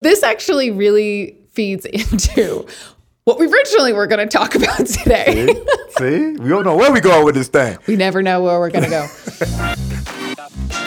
this 0.00 0.22
actually 0.22 0.70
really 0.70 1.36
feeds 1.50 1.84
into 1.86 2.66
what 3.24 3.38
we 3.38 3.46
originally 3.46 3.92
were 3.92 4.06
going 4.06 4.26
to 4.26 4.38
talk 4.38 4.54
about 4.54 4.86
today. 4.86 5.46
See? 5.46 5.64
See? 5.98 6.32
We 6.32 6.48
don't 6.48 6.64
know 6.64 6.76
where 6.76 6.90
we're 6.90 7.00
going 7.00 7.24
with 7.24 7.34
this 7.34 7.48
thing. 7.48 7.78
we 7.86 7.96
never 7.96 8.22
know 8.22 8.42
where 8.42 8.58
we're 8.58 8.70
going 8.70 8.84
to 8.84 8.90
go. 8.90 9.06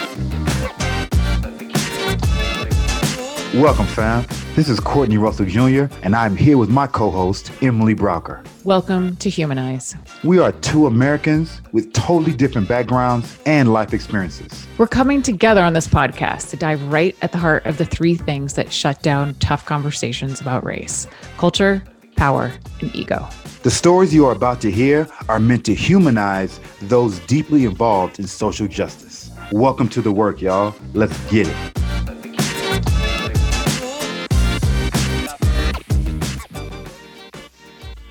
Welcome, 3.54 3.86
fam. 3.86 4.26
This 4.56 4.68
is 4.68 4.80
Courtney 4.80 5.16
Russell 5.16 5.46
Jr., 5.46 5.84
and 6.02 6.16
I'm 6.16 6.34
here 6.34 6.58
with 6.58 6.68
my 6.70 6.88
co 6.88 7.08
host, 7.08 7.52
Emily 7.62 7.94
Brocker. 7.94 8.44
Welcome 8.64 9.14
to 9.18 9.30
Humanize. 9.30 9.94
We 10.24 10.40
are 10.40 10.50
two 10.50 10.88
Americans 10.88 11.62
with 11.70 11.92
totally 11.92 12.32
different 12.32 12.66
backgrounds 12.66 13.38
and 13.46 13.72
life 13.72 13.94
experiences. 13.94 14.66
We're 14.76 14.88
coming 14.88 15.22
together 15.22 15.62
on 15.62 15.72
this 15.72 15.86
podcast 15.86 16.50
to 16.50 16.56
dive 16.56 16.82
right 16.92 17.16
at 17.22 17.30
the 17.30 17.38
heart 17.38 17.64
of 17.64 17.78
the 17.78 17.84
three 17.84 18.16
things 18.16 18.54
that 18.54 18.72
shut 18.72 19.00
down 19.04 19.36
tough 19.36 19.64
conversations 19.64 20.40
about 20.40 20.64
race 20.64 21.06
culture, 21.38 21.80
power, 22.16 22.52
and 22.80 22.92
ego. 22.92 23.24
The 23.62 23.70
stories 23.70 24.12
you 24.12 24.26
are 24.26 24.32
about 24.32 24.60
to 24.62 24.70
hear 24.72 25.06
are 25.28 25.38
meant 25.38 25.64
to 25.66 25.74
humanize 25.76 26.58
those 26.82 27.20
deeply 27.20 27.66
involved 27.66 28.18
in 28.18 28.26
social 28.26 28.66
justice. 28.66 29.30
Welcome 29.52 29.88
to 29.90 30.02
the 30.02 30.10
work, 30.10 30.40
y'all. 30.40 30.74
Let's 30.92 31.16
get 31.30 31.46
it. 31.46 31.83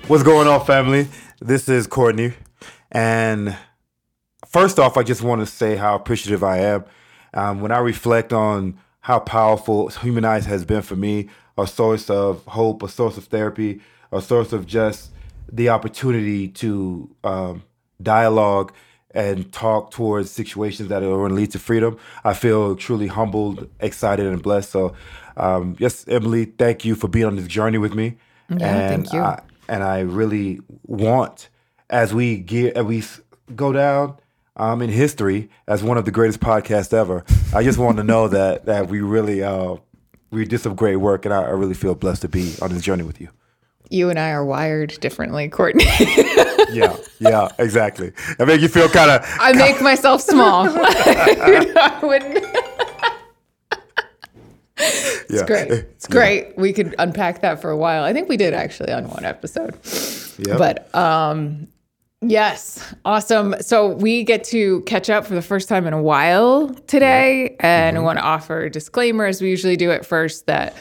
What's 0.06 0.22
going 0.22 0.46
on, 0.46 0.66
family? 0.66 1.08
This 1.40 1.66
is 1.66 1.86
Courtney. 1.86 2.34
And 2.92 3.56
first 4.46 4.78
off, 4.78 4.98
I 4.98 5.02
just 5.02 5.22
want 5.22 5.40
to 5.40 5.46
say 5.46 5.76
how 5.76 5.94
appreciative 5.94 6.44
I 6.44 6.58
am. 6.58 6.84
Um, 7.32 7.60
when 7.62 7.72
I 7.72 7.78
reflect 7.78 8.30
on 8.30 8.78
how 9.00 9.20
powerful 9.20 9.88
Humanize 9.88 10.44
has 10.44 10.66
been 10.66 10.82
for 10.82 10.94
me, 10.94 11.30
a 11.56 11.66
source 11.66 12.10
of 12.10 12.44
hope, 12.44 12.82
a 12.82 12.88
source 12.88 13.16
of 13.16 13.24
therapy, 13.24 13.80
a 14.12 14.20
source 14.20 14.52
of 14.52 14.66
just 14.66 15.10
the 15.50 15.70
opportunity 15.70 16.48
to 16.48 17.10
um, 17.24 17.62
dialogue 18.02 18.74
and 19.12 19.50
talk 19.54 19.90
towards 19.90 20.30
situations 20.30 20.90
that 20.90 21.02
are 21.02 21.06
going 21.06 21.30
to 21.30 21.34
lead 21.34 21.52
to 21.52 21.58
freedom. 21.58 21.96
I 22.24 22.34
feel 22.34 22.76
truly 22.76 23.06
humbled, 23.06 23.70
excited, 23.80 24.26
and 24.26 24.42
blessed. 24.42 24.68
So, 24.68 24.94
um, 25.38 25.76
yes, 25.78 26.06
Emily, 26.08 26.44
thank 26.44 26.84
you 26.84 26.94
for 26.94 27.08
being 27.08 27.24
on 27.24 27.36
this 27.36 27.46
journey 27.46 27.78
with 27.78 27.94
me. 27.94 28.18
Yeah, 28.50 28.66
and 28.66 29.06
thank 29.06 29.14
you. 29.14 29.20
I, 29.22 29.40
and 29.68 29.82
I 29.82 30.00
really 30.00 30.60
want, 30.84 31.48
as 31.90 32.12
we 32.14 32.38
get, 32.38 32.76
as 32.76 32.84
we 32.84 33.02
go 33.54 33.72
down 33.72 34.16
um, 34.56 34.82
in 34.82 34.90
history 34.90 35.50
as 35.66 35.82
one 35.82 35.98
of 35.98 36.04
the 36.04 36.10
greatest 36.10 36.40
podcasts 36.40 36.92
ever, 36.92 37.24
I 37.54 37.62
just 37.62 37.78
want 37.78 37.96
to 37.98 38.04
know 38.04 38.28
that 38.36 38.66
that 38.66 38.88
we 38.88 39.00
really 39.00 39.42
uh, 39.42 39.76
we 40.30 40.44
did 40.44 40.60
some 40.60 40.74
great 40.74 40.96
work, 40.96 41.24
and 41.24 41.34
I, 41.34 41.42
I 41.42 41.50
really 41.50 41.74
feel 41.74 41.94
blessed 41.94 42.22
to 42.22 42.28
be 42.28 42.54
on 42.60 42.70
this 42.72 42.82
journey 42.82 43.04
with 43.04 43.20
you. 43.20 43.28
You 43.90 44.10
and 44.10 44.18
I 44.18 44.30
are 44.30 44.44
wired 44.44 44.98
differently, 45.00 45.48
Courtney. 45.48 45.84
Yeah, 46.72 46.96
yeah, 47.20 47.48
exactly. 47.58 48.10
I 48.40 48.44
make 48.46 48.60
you 48.60 48.66
feel 48.66 48.88
kind 48.88 49.08
of 49.08 49.24
I 49.38 49.52
make 49.52 49.80
myself 49.80 50.20
small. 50.22 50.66
I 50.72 52.00
wouldn't. 52.02 52.44
Yeah. 55.40 55.46
great. 55.46 55.70
It's 55.94 56.06
great. 56.06 56.56
We 56.58 56.72
could 56.72 56.94
unpack 56.98 57.40
that 57.40 57.60
for 57.60 57.70
a 57.70 57.76
while. 57.76 58.04
I 58.04 58.12
think 58.12 58.28
we 58.28 58.36
did 58.36 58.52
actually 58.54 58.92
on 58.92 59.08
one 59.08 59.24
episode. 59.24 59.74
Yep. 60.38 60.58
But 60.58 60.94
um 60.94 61.68
yes, 62.20 62.94
awesome. 63.04 63.54
So 63.60 63.88
we 63.88 64.24
get 64.24 64.44
to 64.44 64.82
catch 64.82 65.08
up 65.08 65.26
for 65.26 65.34
the 65.34 65.42
first 65.42 65.68
time 65.68 65.86
in 65.86 65.92
a 65.92 66.02
while 66.02 66.68
today 66.86 67.56
and 67.60 67.96
I 67.96 68.00
want 68.00 68.18
to 68.18 68.24
offer 68.24 68.62
a 68.62 68.70
disclaimer 68.70 69.24
as 69.24 69.40
we 69.40 69.48
usually 69.48 69.76
do 69.76 69.90
at 69.90 70.04
first 70.04 70.46
that 70.46 70.76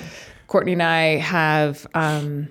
Courtney 0.47 0.73
and 0.73 0.83
I 0.83 1.17
have 1.17 1.87
um 1.93 2.49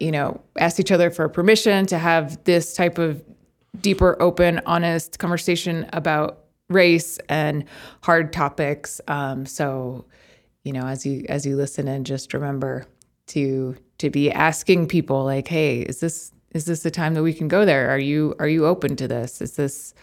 you 0.00 0.10
know, 0.10 0.40
asked 0.58 0.80
each 0.80 0.92
other 0.92 1.10
for 1.10 1.28
permission 1.28 1.86
to 1.86 1.98
have 1.98 2.42
this 2.44 2.74
type 2.74 2.98
of 2.98 3.24
deeper, 3.80 4.20
open, 4.20 4.60
honest 4.66 5.18
conversation 5.18 5.86
about 5.92 6.44
race 6.68 7.18
and 7.28 7.64
hard 8.02 8.32
topics. 8.32 9.00
Um, 9.08 9.46
so, 9.46 10.04
you 10.64 10.72
know, 10.72 10.86
as 10.86 11.06
you 11.06 11.24
as 11.28 11.46
you 11.46 11.56
listen 11.56 11.86
and 11.86 12.04
just 12.04 12.34
remember 12.34 12.86
to 13.28 13.76
to 13.98 14.10
be 14.10 14.30
asking 14.30 14.88
people 14.88 15.24
like, 15.24 15.46
"Hey, 15.46 15.80
is 15.80 16.00
this 16.00 16.32
is 16.52 16.64
this 16.64 16.82
the 16.82 16.90
time 16.90 17.14
that 17.14 17.22
we 17.22 17.34
can 17.34 17.48
go 17.48 17.64
there? 17.64 17.90
Are 17.90 17.98
you 17.98 18.34
are 18.38 18.48
you 18.48 18.66
open 18.66 18.96
to 18.96 19.06
this? 19.06 19.40
Is 19.40 19.56
this?" 19.56 19.94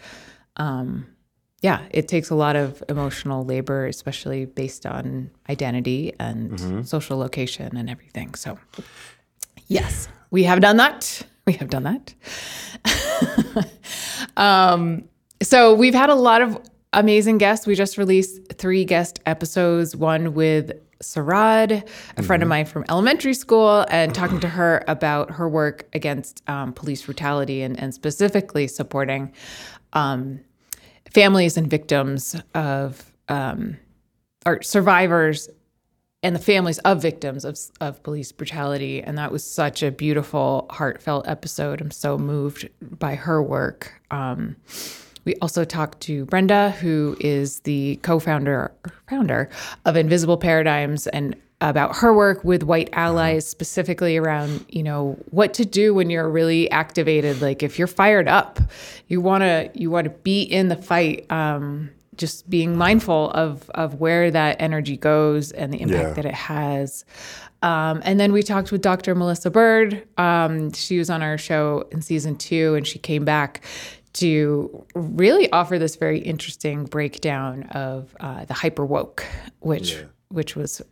Um, 0.56 1.06
yeah, 1.62 1.82
it 1.90 2.08
takes 2.08 2.30
a 2.30 2.34
lot 2.34 2.56
of 2.56 2.82
emotional 2.88 3.44
labor, 3.44 3.86
especially 3.86 4.46
based 4.46 4.84
on 4.84 5.30
identity 5.48 6.12
and 6.18 6.86
social 6.86 7.18
location 7.18 7.76
and 7.76 7.88
everything. 7.88 8.34
So, 8.34 8.58
yes, 9.68 10.08
we 10.32 10.42
have 10.42 10.60
done 10.60 10.76
that. 10.78 11.22
We 11.46 11.54
have 11.54 11.70
done 11.70 11.84
that. 11.84 12.14
um, 14.36 15.08
so 15.40 15.74
we've 15.74 15.94
had 15.94 16.10
a 16.10 16.14
lot 16.14 16.42
of 16.42 16.58
amazing 16.92 17.38
guests. 17.38 17.66
We 17.66 17.74
just 17.74 17.98
released 17.98 18.52
three 18.52 18.84
guest 18.84 19.20
episodes. 19.26 19.96
One 19.96 20.34
with 20.34 20.72
Sarad, 21.02 21.86
a 22.16 22.22
friend 22.22 22.42
of 22.42 22.48
mine 22.48 22.66
from 22.66 22.84
elementary 22.88 23.34
school, 23.34 23.84
and 23.90 24.14
talking 24.14 24.40
to 24.40 24.48
her 24.48 24.84
about 24.86 25.30
her 25.32 25.48
work 25.48 25.88
against 25.92 26.48
um, 26.48 26.72
police 26.72 27.04
brutality 27.04 27.62
and, 27.62 27.78
and 27.78 27.92
specifically 27.92 28.66
supporting 28.66 29.32
um, 29.92 30.40
families 31.10 31.56
and 31.56 31.68
victims 31.68 32.36
of 32.54 33.12
um, 33.28 33.76
or 34.46 34.62
survivors 34.62 35.48
and 36.22 36.36
the 36.36 36.40
families 36.40 36.78
of 36.80 37.02
victims 37.02 37.44
of, 37.44 37.58
of 37.80 38.02
police 38.02 38.30
brutality. 38.30 39.02
And 39.02 39.18
that 39.18 39.32
was 39.32 39.44
such 39.44 39.82
a 39.82 39.90
beautiful, 39.90 40.66
heartfelt 40.70 41.26
episode. 41.26 41.80
I'm 41.80 41.90
so 41.90 42.16
moved 42.16 42.68
by 42.80 43.16
her 43.16 43.42
work. 43.42 44.00
Um, 44.10 44.56
we 45.24 45.34
also 45.36 45.64
talked 45.64 46.00
to 46.02 46.24
Brenda, 46.26 46.70
who 46.70 47.16
is 47.20 47.60
the 47.60 47.96
co-founder 48.02 48.72
founder 49.08 49.48
of 49.84 49.96
Invisible 49.96 50.36
Paradigms, 50.36 51.06
and 51.06 51.36
about 51.60 51.94
her 51.96 52.12
work 52.12 52.42
with 52.42 52.64
white 52.64 52.90
allies, 52.92 53.46
specifically 53.46 54.16
around 54.16 54.64
you 54.68 54.82
know 54.82 55.16
what 55.30 55.54
to 55.54 55.64
do 55.64 55.94
when 55.94 56.10
you're 56.10 56.28
really 56.28 56.68
activated. 56.72 57.40
Like 57.40 57.62
if 57.62 57.78
you're 57.78 57.86
fired 57.86 58.26
up, 58.28 58.58
you 59.08 59.20
wanna 59.20 59.70
you 59.74 59.90
want 59.90 60.04
to 60.06 60.10
be 60.10 60.42
in 60.42 60.68
the 60.68 60.76
fight. 60.76 61.30
Um, 61.30 61.90
just 62.16 62.48
being 62.50 62.76
mindful 62.76 63.30
of 63.30 63.70
of 63.70 63.94
where 64.00 64.30
that 64.30 64.60
energy 64.60 64.98
goes 64.98 65.50
and 65.50 65.72
the 65.72 65.80
impact 65.80 66.08
Yeah. 66.08 66.12
that 66.14 66.24
it 66.26 66.34
has. 66.34 67.06
Um, 67.62 68.02
and 68.04 68.20
then 68.20 68.32
we 68.32 68.42
talked 68.42 68.70
with 68.70 68.82
Dr. 68.82 69.14
Melissa 69.14 69.50
Bird. 69.50 70.06
Um, 70.18 70.72
she 70.72 70.98
was 70.98 71.08
on 71.08 71.22
our 71.22 71.38
show 71.38 71.86
in 71.90 72.02
season 72.02 72.36
two, 72.36 72.74
and 72.74 72.86
she 72.86 72.98
came 72.98 73.24
back 73.24 73.62
to 74.14 74.84
really 74.94 75.50
offer 75.52 75.78
this 75.78 75.96
very 75.96 76.18
interesting 76.20 76.84
breakdown 76.84 77.64
of 77.70 78.14
uh, 78.20 78.44
the 78.44 78.54
hyper 78.54 78.84
woke, 78.84 79.24
which 79.60 79.98
which 80.28 80.56
was 80.56 80.82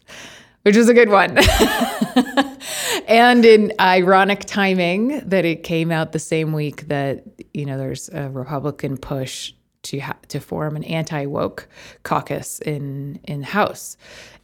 which 0.62 0.76
was 0.76 0.88
a 0.88 0.94
good 0.94 1.08
one. 1.08 1.38
and 3.09 3.44
in 3.44 3.72
ironic 3.80 4.41
timing 4.41 5.20
that 5.28 5.44
it 5.44 5.62
came 5.62 5.91
out 5.91 6.12
the 6.12 6.19
same 6.19 6.53
week 6.53 6.88
that 6.88 7.25
you 7.54 7.64
know 7.64 7.78
there's 7.78 8.09
a 8.10 8.28
Republican 8.30 8.97
push 8.97 9.53
to 9.82 9.98
ha- 9.98 10.16
to 10.28 10.41
form 10.41 10.76
an 10.76 10.84
anti 10.84 11.26
woke 11.26 11.69
caucus 12.03 12.60
in 12.60 13.20
in 13.25 13.42
House 13.42 13.97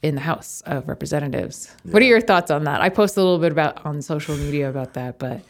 in 0.02 0.14
the 0.14 0.20
House 0.20 0.62
of 0.66 0.88
Representatives. 0.88 1.74
What 1.84 2.02
are 2.02 2.06
your 2.06 2.20
thoughts 2.20 2.50
on 2.50 2.64
that? 2.64 2.80
I 2.80 2.88
posted 2.88 3.18
a 3.18 3.24
little 3.24 3.38
bit 3.38 3.52
about 3.52 3.84
on 3.84 4.02
social 4.02 4.36
media 4.36 4.68
about 4.68 4.94
that, 4.94 5.18
but 5.18 5.40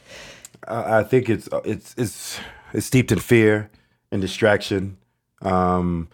I 0.66 0.98
I 0.98 1.04
think 1.04 1.28
it's 1.28 1.48
it's 1.64 1.94
it's 1.96 2.40
it's 2.72 2.86
steeped 2.86 3.12
in 3.12 3.18
fear 3.18 3.70
and 4.10 4.20
distraction. 4.20 4.96
Um, 5.42 6.08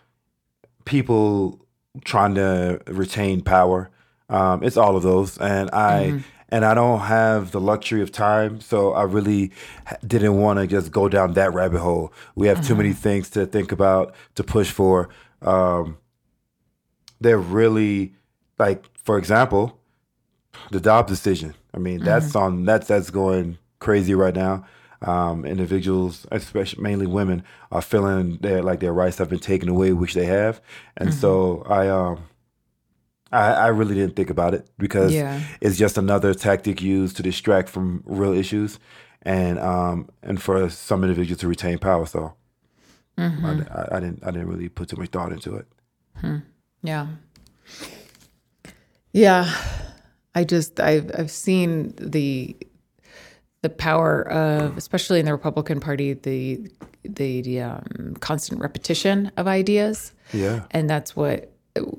people 0.84 1.64
trying 2.04 2.34
to 2.34 2.80
retain 2.86 3.42
power. 3.42 3.90
Um, 4.28 4.62
it's 4.62 4.76
all 4.76 4.96
of 4.96 5.02
those, 5.02 5.38
and 5.38 5.70
I 5.72 6.22
and 6.48 6.64
I 6.64 6.74
don't 6.74 7.00
have 7.00 7.50
the 7.50 7.60
luxury 7.60 8.02
of 8.02 8.12
time, 8.12 8.60
so 8.60 8.92
I 8.92 9.04
really 9.04 9.52
didn't 10.06 10.38
want 10.38 10.58
to 10.58 10.66
just 10.66 10.92
go 10.92 11.08
down 11.08 11.32
that 11.32 11.52
rabbit 11.54 11.80
hole. 11.80 12.12
We 12.34 12.46
have 12.46 12.66
too 12.66 12.74
many 12.74 12.92
things 12.92 13.30
to 13.30 13.46
think 13.46 13.72
about, 13.72 14.14
to 14.34 14.44
push 14.44 14.70
for. 14.70 15.08
Um, 15.40 15.96
they're 17.20 17.38
really 17.38 18.14
like, 18.58 18.84
for 18.98 19.16
example, 19.18 19.80
the 20.70 20.80
Dobbs 20.80 21.08
decision. 21.08 21.54
I 21.74 21.78
mean, 21.78 22.04
that's 22.04 22.36
on 22.36 22.64
that's 22.64 22.86
that's 22.86 23.10
going 23.10 23.58
crazy 23.78 24.14
right 24.14 24.34
now. 24.34 24.66
Um, 25.04 25.44
individuals, 25.44 26.26
especially 26.30 26.82
mainly 26.82 27.06
women, 27.06 27.42
are 27.70 27.82
feeling 27.82 28.38
that 28.42 28.64
like 28.64 28.80
their 28.80 28.92
rights 28.92 29.18
have 29.18 29.28
been 29.28 29.38
taken 29.40 29.68
away, 29.68 29.92
which 29.92 30.14
they 30.14 30.26
have, 30.26 30.60
and 30.96 31.12
so 31.12 31.62
I 31.68 31.88
um. 31.88 32.24
I, 33.34 33.52
I 33.52 33.66
really 33.68 33.94
didn't 33.94 34.14
think 34.14 34.28
about 34.28 34.52
it 34.52 34.68
because 34.76 35.10
Yeah. 35.14 35.40
it's 35.62 35.78
just 35.78 35.96
another 35.96 36.34
tactic 36.34 36.82
used 36.82 37.16
to 37.16 37.22
distract 37.22 37.70
from 37.70 38.02
real 38.04 38.34
issues, 38.34 38.78
and 39.22 39.58
um 39.58 40.10
and 40.22 40.40
for 40.42 40.68
some 40.68 41.02
individuals 41.02 41.40
to 41.40 41.48
retain 41.48 41.78
power. 41.78 42.04
So 42.04 42.34
I, 43.16 43.22
I, 43.70 43.96
I 43.96 44.00
didn't 44.00 44.22
I 44.22 44.30
didn't 44.32 44.48
really 44.48 44.68
put 44.68 44.88
too 44.90 44.96
much 44.98 45.08
thought 45.10 45.32
into 45.32 45.56
it. 45.56 45.66
Yeah. 46.82 47.06
Yeah. 49.12 49.50
I 50.34 50.44
just 50.44 50.78
I've 50.80 51.10
I've 51.18 51.30
seen 51.30 51.94
the 51.98 52.54
the 53.62 53.70
power 53.70 54.28
of 54.28 54.76
especially 54.76 55.20
in 55.20 55.26
the 55.26 55.32
Republican 55.32 55.80
Party 55.80 56.12
the 56.12 56.68
the 57.04 57.60
um, 57.60 58.16
constant 58.20 58.60
repetition 58.60 59.32
of 59.36 59.46
ideas. 59.46 60.12
Yeah. 60.32 60.64
And 60.70 60.90
that's 60.90 61.16
what 61.16 61.52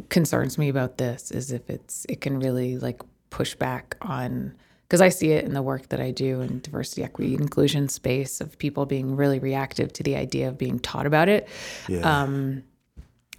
concerns 0.09 0.57
me 0.57 0.69
about 0.69 0.97
this 0.97 1.31
is 1.31 1.51
if 1.51 1.69
it's 1.69 2.05
it 2.07 2.21
can 2.21 2.39
really 2.39 2.77
like 2.77 3.01
push 3.29 3.55
back 3.55 3.97
on 4.01 4.53
because 4.83 5.01
I 5.01 5.09
see 5.09 5.31
it 5.31 5.45
in 5.45 5.53
the 5.53 5.61
work 5.61 5.89
that 5.89 5.99
I 5.99 6.11
do 6.11 6.41
in 6.41 6.59
diversity, 6.59 7.03
equity, 7.03 7.33
inclusion 7.33 7.89
space 7.89 8.41
of 8.41 8.57
people 8.59 8.85
being 8.85 9.15
really 9.15 9.39
reactive 9.39 9.91
to 9.93 10.03
the 10.03 10.15
idea 10.15 10.49
of 10.49 10.57
being 10.57 10.77
taught 10.77 11.07
about 11.07 11.29
it. 11.29 11.47
Yeah. 11.87 12.01
Um, 12.01 12.63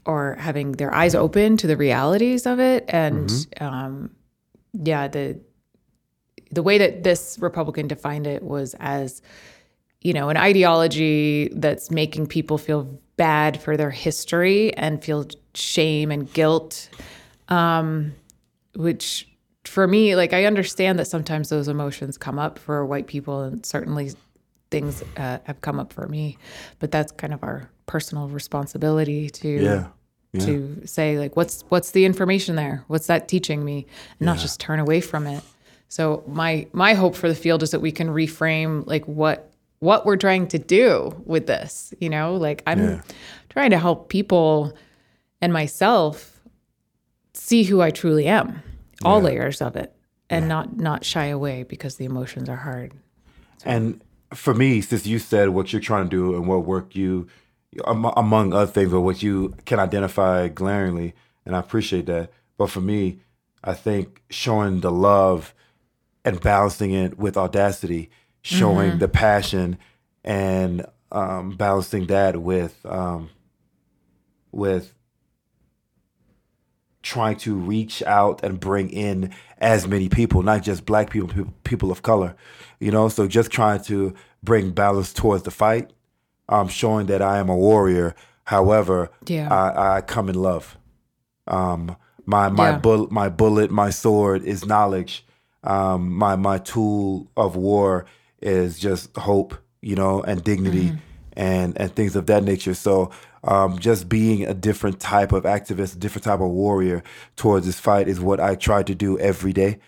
or 0.06 0.34
having 0.38 0.72
their 0.72 0.92
eyes 0.92 1.14
open 1.14 1.56
to 1.58 1.66
the 1.66 1.76
realities 1.76 2.46
of 2.46 2.60
it 2.60 2.84
and 2.88 3.30
um, 3.60 4.14
yeah 4.74 5.08
the 5.08 5.40
the 6.50 6.62
way 6.62 6.79
that 6.79 7.02
this 7.05 7.37
republican 7.41 7.87
defined 7.88 8.26
it 8.26 8.43
was 8.43 8.75
as 8.81 9.23
you 10.02 10.12
know 10.12 10.29
an 10.29 10.37
ideology 10.37 11.49
that's 11.52 11.91
making 11.91 12.26
people 12.26 12.58
feel 12.58 12.85
bad 13.17 13.61
for 13.61 13.76
their 13.76 13.91
history 13.91 14.75
and 14.76 15.02
feel 15.05 15.26
shame 15.55 16.11
and 16.11 16.32
guilt 16.32 16.88
um, 17.49 18.12
which 18.75 19.29
for 19.64 19.87
me 19.87 20.14
like 20.17 20.32
i 20.32 20.44
understand 20.44 20.99
that 20.99 21.06
sometimes 21.06 21.49
those 21.49 21.69
emotions 21.69 22.19
come 22.19 22.38
up 22.38 22.58
for 22.58 22.85
white 22.85 23.06
people 23.06 23.41
and 23.43 23.64
certainly 23.64 24.11
things 24.70 25.02
uh, 25.17 25.38
have 25.44 25.61
come 25.61 25.79
up 25.79 25.93
for 25.93 26.06
me 26.08 26.37
but 26.81 26.91
that's 26.91 27.12
kind 27.12 27.32
of 27.32 27.43
our 27.43 27.70
personal 27.87 28.29
responsibility 28.29 29.31
to 29.31 29.49
Yeah. 29.49 29.87
Yeah. 30.32 30.46
to 30.46 30.82
say 30.87 31.17
like 31.19 31.37
what's 31.37 31.62
what's 31.69 31.93
the 31.93 32.05
information 32.05 32.56
there 32.56 32.82
what's 32.88 33.06
that 33.06 33.29
teaching 33.29 33.64
me 33.64 33.87
and 34.19 34.26
not 34.26 34.38
just 34.38 34.58
turn 34.58 34.81
away 34.81 35.00
from 35.00 35.29
it 35.29 35.44
so 35.94 36.25
my 36.26 36.67
my 36.73 36.93
hope 36.94 37.14
for 37.14 37.29
the 37.29 37.35
field 37.44 37.62
is 37.62 37.70
that 37.70 37.81
we 37.81 37.93
can 37.93 38.08
reframe 38.08 38.85
like 38.87 39.05
what 39.06 39.38
what 39.79 40.05
we're 40.06 40.17
trying 40.26 40.49
to 40.49 40.58
do 40.58 40.88
with 41.25 41.46
this 41.46 41.94
you 42.00 42.11
know 42.14 42.35
like 42.46 42.62
i'm 42.67 42.82
Yeah. 42.85 43.00
trying 43.49 43.70
to 43.70 43.79
help 43.79 44.08
people 44.08 44.75
and 45.41 45.52
myself 45.52 46.41
see 47.32 47.62
who 47.69 47.81
i 47.81 47.91
truly 47.91 48.26
am 48.26 48.49
all 49.05 49.20
layers 49.20 49.61
of 49.62 49.76
it 49.76 49.91
and 50.31 50.49
not 50.49 50.67
not 50.88 51.05
shy 51.05 51.26
away 51.26 51.62
because 51.62 51.96
the 51.96 52.05
emotions 52.12 52.49
are 52.49 52.62
hard 52.70 52.91
And 53.64 54.00
for 54.35 54.52
me, 54.55 54.81
since 54.81 55.06
you 55.06 55.19
said 55.20 55.46
what 55.50 55.73
you're 55.73 55.81
trying 55.91 56.06
to 56.11 56.17
do 56.17 56.35
and 56.37 56.49
what 56.49 56.64
work 56.75 56.96
you, 56.96 57.29
among 57.87 58.52
other 58.52 58.70
things, 58.76 58.93
or 58.93 59.00
what 59.00 59.23
you 59.23 59.55
can 59.64 59.79
identify 59.79 60.49
glaringly, 60.49 61.14
and 61.46 61.55
I 61.55 61.61
appreciate 61.61 62.06
that. 62.06 62.31
But 62.58 62.69
for 62.75 62.81
me, 62.81 63.20
I 63.62 63.75
think 63.75 64.23
showing 64.31 64.81
the 64.81 64.91
love 64.91 65.55
and 66.24 66.40
balancing 66.40 66.92
it 66.92 67.18
with 67.18 67.36
audacity, 67.36 68.10
showing 68.42 68.98
the 68.98 69.08
passion 69.08 69.78
and 70.24 70.86
um, 71.12 71.50
balancing 71.56 72.06
that 72.06 72.40
with 72.40 72.74
um, 72.86 73.30
with 74.52 74.94
trying 77.02 77.36
to 77.36 77.54
reach 77.54 78.02
out 78.04 78.42
and 78.42 78.58
bring 78.58 78.88
in 78.88 79.30
as 79.58 79.86
many 79.86 80.08
people, 80.08 80.42
not 80.42 80.62
just 80.62 80.86
black 80.86 81.10
people, 81.10 81.28
people, 81.28 81.52
people 81.64 81.90
of 81.90 82.02
color, 82.02 82.34
you 82.80 82.90
know. 82.90 83.08
So 83.08 83.26
just 83.28 83.50
trying 83.50 83.82
to 83.84 84.14
bring 84.42 84.70
balance 84.70 85.12
towards 85.12 85.42
the 85.42 85.50
fight, 85.50 85.90
um, 86.48 86.68
showing 86.68 87.06
that 87.06 87.20
I 87.20 87.38
am 87.38 87.48
a 87.48 87.56
warrior. 87.56 88.14
However, 88.44 89.10
Yeah. 89.26 89.52
I, 89.54 89.96
I 89.96 90.00
come 90.00 90.28
in 90.28 90.34
love. 90.34 90.76
Um, 91.46 91.96
my 92.26 92.48
my 92.48 92.70
Yeah. 92.70 92.78
bullet, 92.78 93.10
my 93.10 93.28
bullet, 93.28 93.70
my 93.70 93.90
sword 93.90 94.42
is 94.42 94.64
knowledge. 94.64 95.23
Um, 95.64 96.12
my 96.12 96.37
my 96.37 96.58
tool 96.58 97.31
of 97.37 97.56
war 97.56 98.06
is 98.40 98.78
just 98.78 99.16
hope, 99.16 99.55
you 99.81 99.96
know, 99.96 100.22
and 100.22 100.44
dignity, 100.44 100.93
and 101.32 101.76
and 101.81 101.94
things 101.94 102.14
of 102.16 102.26
that 102.26 102.44
nature. 102.44 102.75
So, 102.75 103.11
um, 103.43 103.78
just 103.78 104.08
being 104.08 104.44
a 104.44 104.55
different 104.55 105.00
type 105.00 105.32
of 105.32 105.44
activist, 105.44 105.96
a 105.96 105.99
different 105.99 106.25
type 106.25 106.40
of 106.40 106.50
warrior 106.50 107.02
towards 107.37 107.66
this 107.66 107.81
fight 107.81 108.08
is 108.08 108.20
what 108.20 108.40
I 108.40 108.55
try 108.55 108.82
to 108.82 108.94
do 108.94 109.19
every 109.19 109.52
day, 109.52 109.78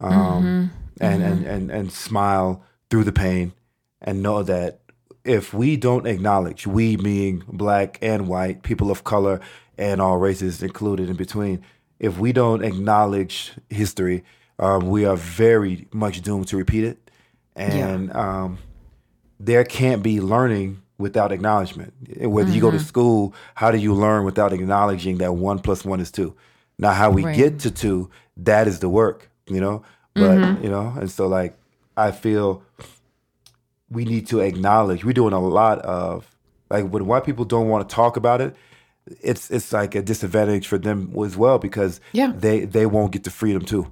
um, 0.00 0.70
and, 1.00 1.22
and 1.22 1.46
and 1.46 1.70
and 1.70 1.92
smile 1.92 2.64
through 2.90 3.04
the 3.04 3.12
pain, 3.12 3.52
and 4.00 4.22
know 4.22 4.42
that 4.42 4.80
if 5.24 5.52
we 5.52 5.76
don't 5.76 6.06
acknowledge, 6.06 6.66
we 6.66 6.96
being 6.96 7.42
black 7.46 7.98
and 8.00 8.28
white, 8.28 8.62
people 8.62 8.90
of 8.90 9.04
color, 9.04 9.40
and 9.76 10.00
all 10.00 10.16
races 10.16 10.62
included 10.62 11.10
in 11.10 11.16
between, 11.16 11.62
if 12.00 12.18
we 12.18 12.32
don't 12.32 12.64
acknowledge 12.64 13.52
history, 13.68 14.24
um, 14.58 14.88
we 14.88 15.04
are 15.04 15.16
very 15.16 15.86
much 15.92 16.20
doomed 16.22 16.48
to 16.48 16.56
repeat 16.56 16.84
it. 16.84 17.10
And 17.56 18.12
um, 18.14 18.58
there 19.40 19.64
can't 19.64 20.02
be 20.02 20.20
learning 20.20 20.82
without 20.98 21.32
acknowledgement. 21.32 21.92
Whether 22.20 22.50
you 22.50 22.60
go 22.60 22.70
to 22.70 22.78
school, 22.78 23.34
how 23.54 23.70
do 23.70 23.78
you 23.78 23.94
learn 23.94 24.24
without 24.24 24.52
acknowledging 24.52 25.18
that 25.18 25.34
one 25.34 25.58
plus 25.58 25.84
one 25.84 26.00
is 26.00 26.10
two? 26.10 26.34
Now, 26.78 26.92
how 26.92 27.10
we 27.10 27.24
Right. 27.24 27.36
get 27.36 27.58
to 27.60 27.70
two, 27.70 28.10
that 28.36 28.68
is 28.68 28.78
the 28.80 28.88
work, 28.88 29.28
you 29.46 29.60
know? 29.60 29.82
But, 30.14 30.38
you 30.62 30.68
know, 30.68 30.92
and 30.98 31.10
so 31.10 31.26
like, 31.28 31.56
I 31.96 32.10
feel 32.12 32.62
we 33.90 34.04
need 34.04 34.26
to 34.28 34.40
acknowledge 34.40 35.04
we're 35.04 35.12
doing 35.12 35.32
a 35.32 35.40
lot 35.40 35.78
of 35.80 36.36
like 36.70 36.86
when 36.90 37.06
white 37.06 37.24
people 37.24 37.44
don't 37.44 37.68
want 37.68 37.88
to 37.88 37.94
talk 37.94 38.16
about 38.16 38.40
it 38.40 38.54
it's 39.22 39.50
it's 39.50 39.72
like 39.72 39.94
a 39.94 40.02
disadvantage 40.02 40.66
for 40.66 40.76
them 40.78 41.12
as 41.24 41.36
well 41.36 41.58
because 41.58 42.00
Yeah. 42.12 42.32
they 42.36 42.66
they 42.66 42.84
won't 42.86 43.12
get 43.12 43.24
the 43.24 43.30
freedom 43.30 43.62
too 43.64 43.90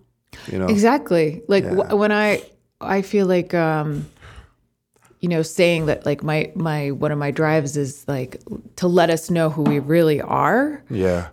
you 0.50 0.58
know 0.58 0.68
Exactly. 0.68 1.42
Like 1.48 1.64
wh- 1.64 1.96
when 1.98 2.12
I 2.12 2.42
I 2.80 3.02
feel 3.02 3.26
like 3.26 3.54
um 3.54 4.06
you 5.20 5.28
know 5.28 5.42
saying 5.42 5.86
that 5.86 6.04
like 6.06 6.22
my 6.22 6.52
my 6.54 6.90
one 6.90 7.12
of 7.12 7.18
my 7.18 7.30
drives 7.30 7.76
is 7.76 8.06
like 8.06 8.42
to 8.76 8.88
let 8.88 9.10
us 9.10 9.30
know 9.30 9.50
who 9.50 9.62
we 9.62 9.78
really 9.78 10.20
are. 10.20 10.82
yeah 10.90 11.28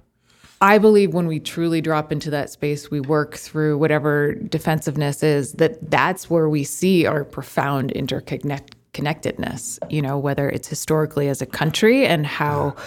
I 0.64 0.78
believe 0.78 1.14
when 1.14 1.28
we 1.28 1.42
truly 1.42 1.82
drop 1.82 2.10
into 2.14 2.30
that 2.30 2.50
space, 2.50 2.90
we 2.90 3.02
work 3.02 3.36
through 3.36 3.78
whatever 3.78 4.34
defensiveness 4.34 5.22
is, 5.22 5.52
that 5.54 5.92
that's 5.92 6.30
where 6.30 6.48
we 6.48 6.64
see 6.64 7.06
our 7.06 7.26
profound 7.26 7.92
interconnectedness, 7.94 9.80
you 9.90 10.02
know, 10.02 10.18
whether 10.18 10.50
it's 10.50 10.70
historically 10.70 11.28
as 11.28 11.42
a 11.42 11.46
country 11.46 12.06
and 12.06 12.26
how, 12.26 12.78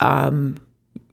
um, 0.00 0.56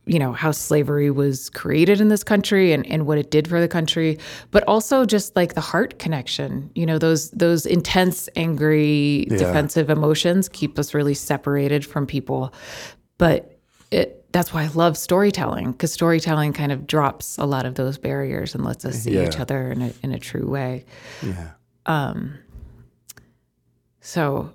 you 0.10 0.18
know, 0.20 0.34
how 0.34 0.52
slavery 0.52 1.12
was 1.12 1.50
created 1.52 2.02
in 2.02 2.08
this 2.10 2.24
country 2.24 2.74
and, 2.74 2.86
and 2.88 3.06
what 3.06 3.18
it 3.18 3.30
did 3.30 3.48
for 3.48 3.60
the 3.62 3.68
country, 3.68 4.18
but 4.52 4.64
also 4.68 5.06
just 5.06 5.36
like 5.36 5.54
the 5.54 5.62
heart 5.62 6.00
connection, 6.00 6.70
you 6.74 6.86
know, 6.86 6.98
those 6.98 7.30
those 7.32 7.66
intense, 7.66 8.28
angry, 8.36 9.26
defensive 9.30 9.90
emotions 9.90 10.50
keep 10.50 10.80
us 10.80 10.94
really 10.94 11.14
separated 11.14 11.86
from 11.86 12.08
people. 12.08 12.54
But 13.18 13.60
it 13.92 14.16
that's 14.32 14.54
why 14.54 14.64
I 14.64 14.68
love 14.74 14.98
storytelling 14.98 15.72
because 15.74 15.92
storytelling 15.94 16.54
kind 16.54 16.72
of 16.72 16.86
drops 16.88 17.38
a 17.38 17.46
lot 17.46 17.66
of 17.66 17.76
those 17.76 17.98
barriers 17.98 18.56
and 18.56 18.64
lets 18.66 18.86
us 18.86 19.04
see 19.04 19.16
Yeah. 19.16 19.28
each 19.28 19.40
other 19.40 19.72
in 19.72 19.82
a 19.82 19.94
in 20.04 20.12
a 20.12 20.20
true 20.20 20.48
way. 20.50 20.86
yeah 21.22 21.52
um, 21.86 22.34
So, 24.02 24.54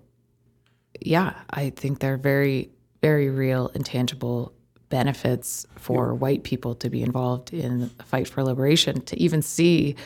yeah, 1.01 1.35
I 1.51 1.71
think 1.71 1.99
they're 2.01 2.17
very, 2.17 2.71
very 3.03 3.29
real 3.31 3.71
and 3.75 3.85
tangible 3.85 4.53
benefits 4.95 5.67
for 5.75 6.15
white 6.15 6.45
people 6.45 6.73
to 6.77 6.89
be 6.89 7.03
involved 7.03 7.53
in 7.53 7.91
the 7.99 8.05
fight 8.05 8.29
for 8.29 8.45
liberation, 8.45 9.01
to 9.01 9.21
even 9.21 9.43
see 9.43 9.97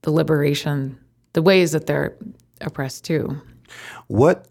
the 0.00 0.10
liberation, 0.10 0.98
the 1.34 1.42
ways 1.42 1.72
that 1.72 1.84
they're 1.84 2.16
oppressed 2.62 3.04
too. 3.04 3.38
what 4.06 4.48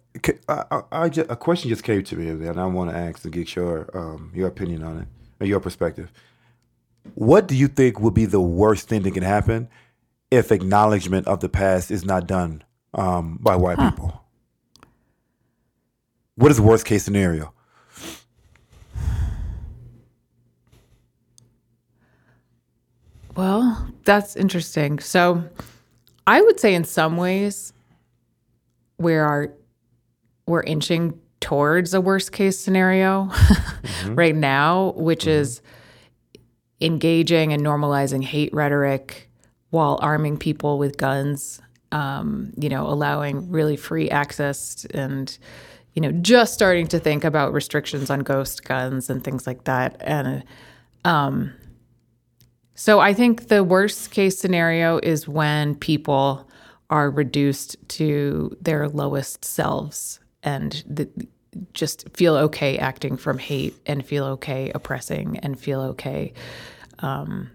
I, 0.47 0.63
I, 0.69 0.81
I 0.91 1.09
ju- 1.09 1.25
a 1.27 1.35
question 1.35 1.69
just 1.69 1.83
came 1.83 2.03
to 2.03 2.15
me 2.15 2.27
and 2.29 2.59
i 2.59 2.67
want 2.67 2.91
to 2.91 2.95
ask 2.95 3.23
and 3.23 3.33
get 3.33 3.55
your 3.55 3.89
um 3.97 4.31
your 4.35 4.47
opinion 4.47 4.83
on 4.83 4.99
it 4.99 5.07
or 5.39 5.47
your 5.47 5.59
perspective. 5.59 6.11
What 7.15 7.47
do 7.47 7.55
you 7.55 7.67
think 7.67 7.99
would 7.99 8.13
be 8.13 8.25
the 8.25 8.45
worst 8.61 8.87
thing 8.87 9.01
that 9.01 9.13
can 9.15 9.23
happen 9.23 9.69
if 10.29 10.51
acknowledgement 10.51 11.25
of 11.27 11.39
the 11.39 11.49
past 11.49 11.89
is 11.89 12.05
not 12.05 12.27
done 12.27 12.63
um, 12.93 13.39
by 13.41 13.55
white 13.55 13.79
people? 13.79 14.23
What 16.35 16.51
is 16.51 16.57
the 16.57 16.63
worst 16.63 16.85
case 16.85 17.03
scenario 17.03 17.53
Well, 23.35 23.87
that's 24.03 24.35
interesting. 24.35 24.99
So, 24.99 25.43
I 26.25 26.41
would 26.41 26.59
say 26.59 26.73
in 26.73 26.83
some 26.83 27.17
ways 27.17 27.73
we 28.97 29.13
are 29.15 29.53
we're 30.47 30.63
inching 30.63 31.19
towards 31.39 31.93
a 31.93 32.01
worst 32.01 32.31
case 32.31 32.57
scenario 32.57 33.25
mm-hmm. 33.31 34.15
right 34.15 34.35
now, 34.35 34.93
which 34.95 35.21
mm-hmm. 35.21 35.41
is 35.41 35.61
engaging 36.79 37.53
and 37.53 37.61
normalizing 37.63 38.23
hate 38.23 38.53
rhetoric 38.53 39.29
while 39.71 39.99
arming 40.01 40.37
people 40.37 40.77
with 40.77 40.97
guns. 40.97 41.61
Um, 41.91 42.53
you 42.57 42.69
know, 42.69 42.87
allowing 42.87 43.51
really 43.51 43.75
free 43.75 44.09
access 44.09 44.85
and 44.95 45.37
you 45.93 46.01
know 46.01 46.11
just 46.11 46.53
starting 46.53 46.87
to 46.87 46.99
think 46.99 47.23
about 47.23 47.53
restrictions 47.53 48.09
on 48.09 48.21
ghost 48.21 48.63
guns 48.63 49.09
and 49.11 49.23
things 49.23 49.45
like 49.45 49.65
that 49.65 49.97
and 50.01 50.43
um, 51.05 51.53
So 52.75 52.99
I 52.99 53.13
think 53.13 53.47
the 53.49 53.63
worst 53.63 54.11
case 54.11 54.37
scenario 54.37 54.99
is 54.99 55.27
when 55.27 55.75
people 55.75 56.49
are 56.89 57.09
reduced 57.09 57.77
to 57.89 58.55
their 58.61 58.89
lowest 58.89 59.45
selves 59.45 60.19
and 60.41 60.83
the, 60.87 61.09
just 61.73 62.09
feel 62.15 62.35
okay 62.35 62.77
acting 62.77 63.17
from 63.17 63.37
hate 63.37 63.75
and 63.85 64.05
feel 64.05 64.25
okay 64.25 64.71
oppressing 64.73 65.37
and 65.39 65.59
feel 65.59 65.81
okay 65.81 66.33
um, 66.99 67.49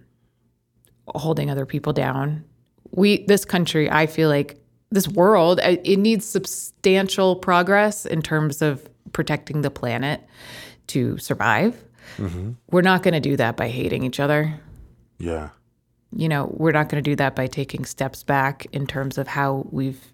holding 1.09 1.51
other 1.51 1.67
people 1.67 1.93
down. 1.93 2.45
We, 2.91 3.25
this 3.27 3.45
country, 3.45 3.91
I 3.91 4.07
feel 4.07 4.29
like 4.29 4.61
this 4.91 5.09
world, 5.09 5.61
it 5.63 5.99
needs 5.99 6.25
substantial 6.25 7.37
progress 7.37 8.07
in 8.07 8.23
terms 8.23 8.63
of 8.63 8.89
protecting 9.13 9.61
the 9.61 9.71
planet 9.71 10.23
to 10.89 11.19
survive. 11.19 11.77
Mm-hmm. 12.17 12.53
We're 12.71 12.83
not 12.83 13.03
going 13.03 13.15
to 13.15 13.21
do 13.21 13.37
that 13.37 13.57
by 13.57 13.69
hating 13.69 14.05
each 14.05 14.19
other. 14.19 14.59
Yeah. 15.19 15.51
You 16.11 16.29
know, 16.29 16.51
we're 16.57 16.73
not 16.73 16.89
going 16.89 17.03
to 17.03 17.11
do 17.11 17.17
that 17.17 17.37
by 17.37 17.47
taking 17.47 17.85
steps 17.85 18.23
back 18.23 18.67
in 18.73 18.87
terms 18.87 19.19
of 19.19 19.29
how 19.29 19.67
we've 19.71 20.13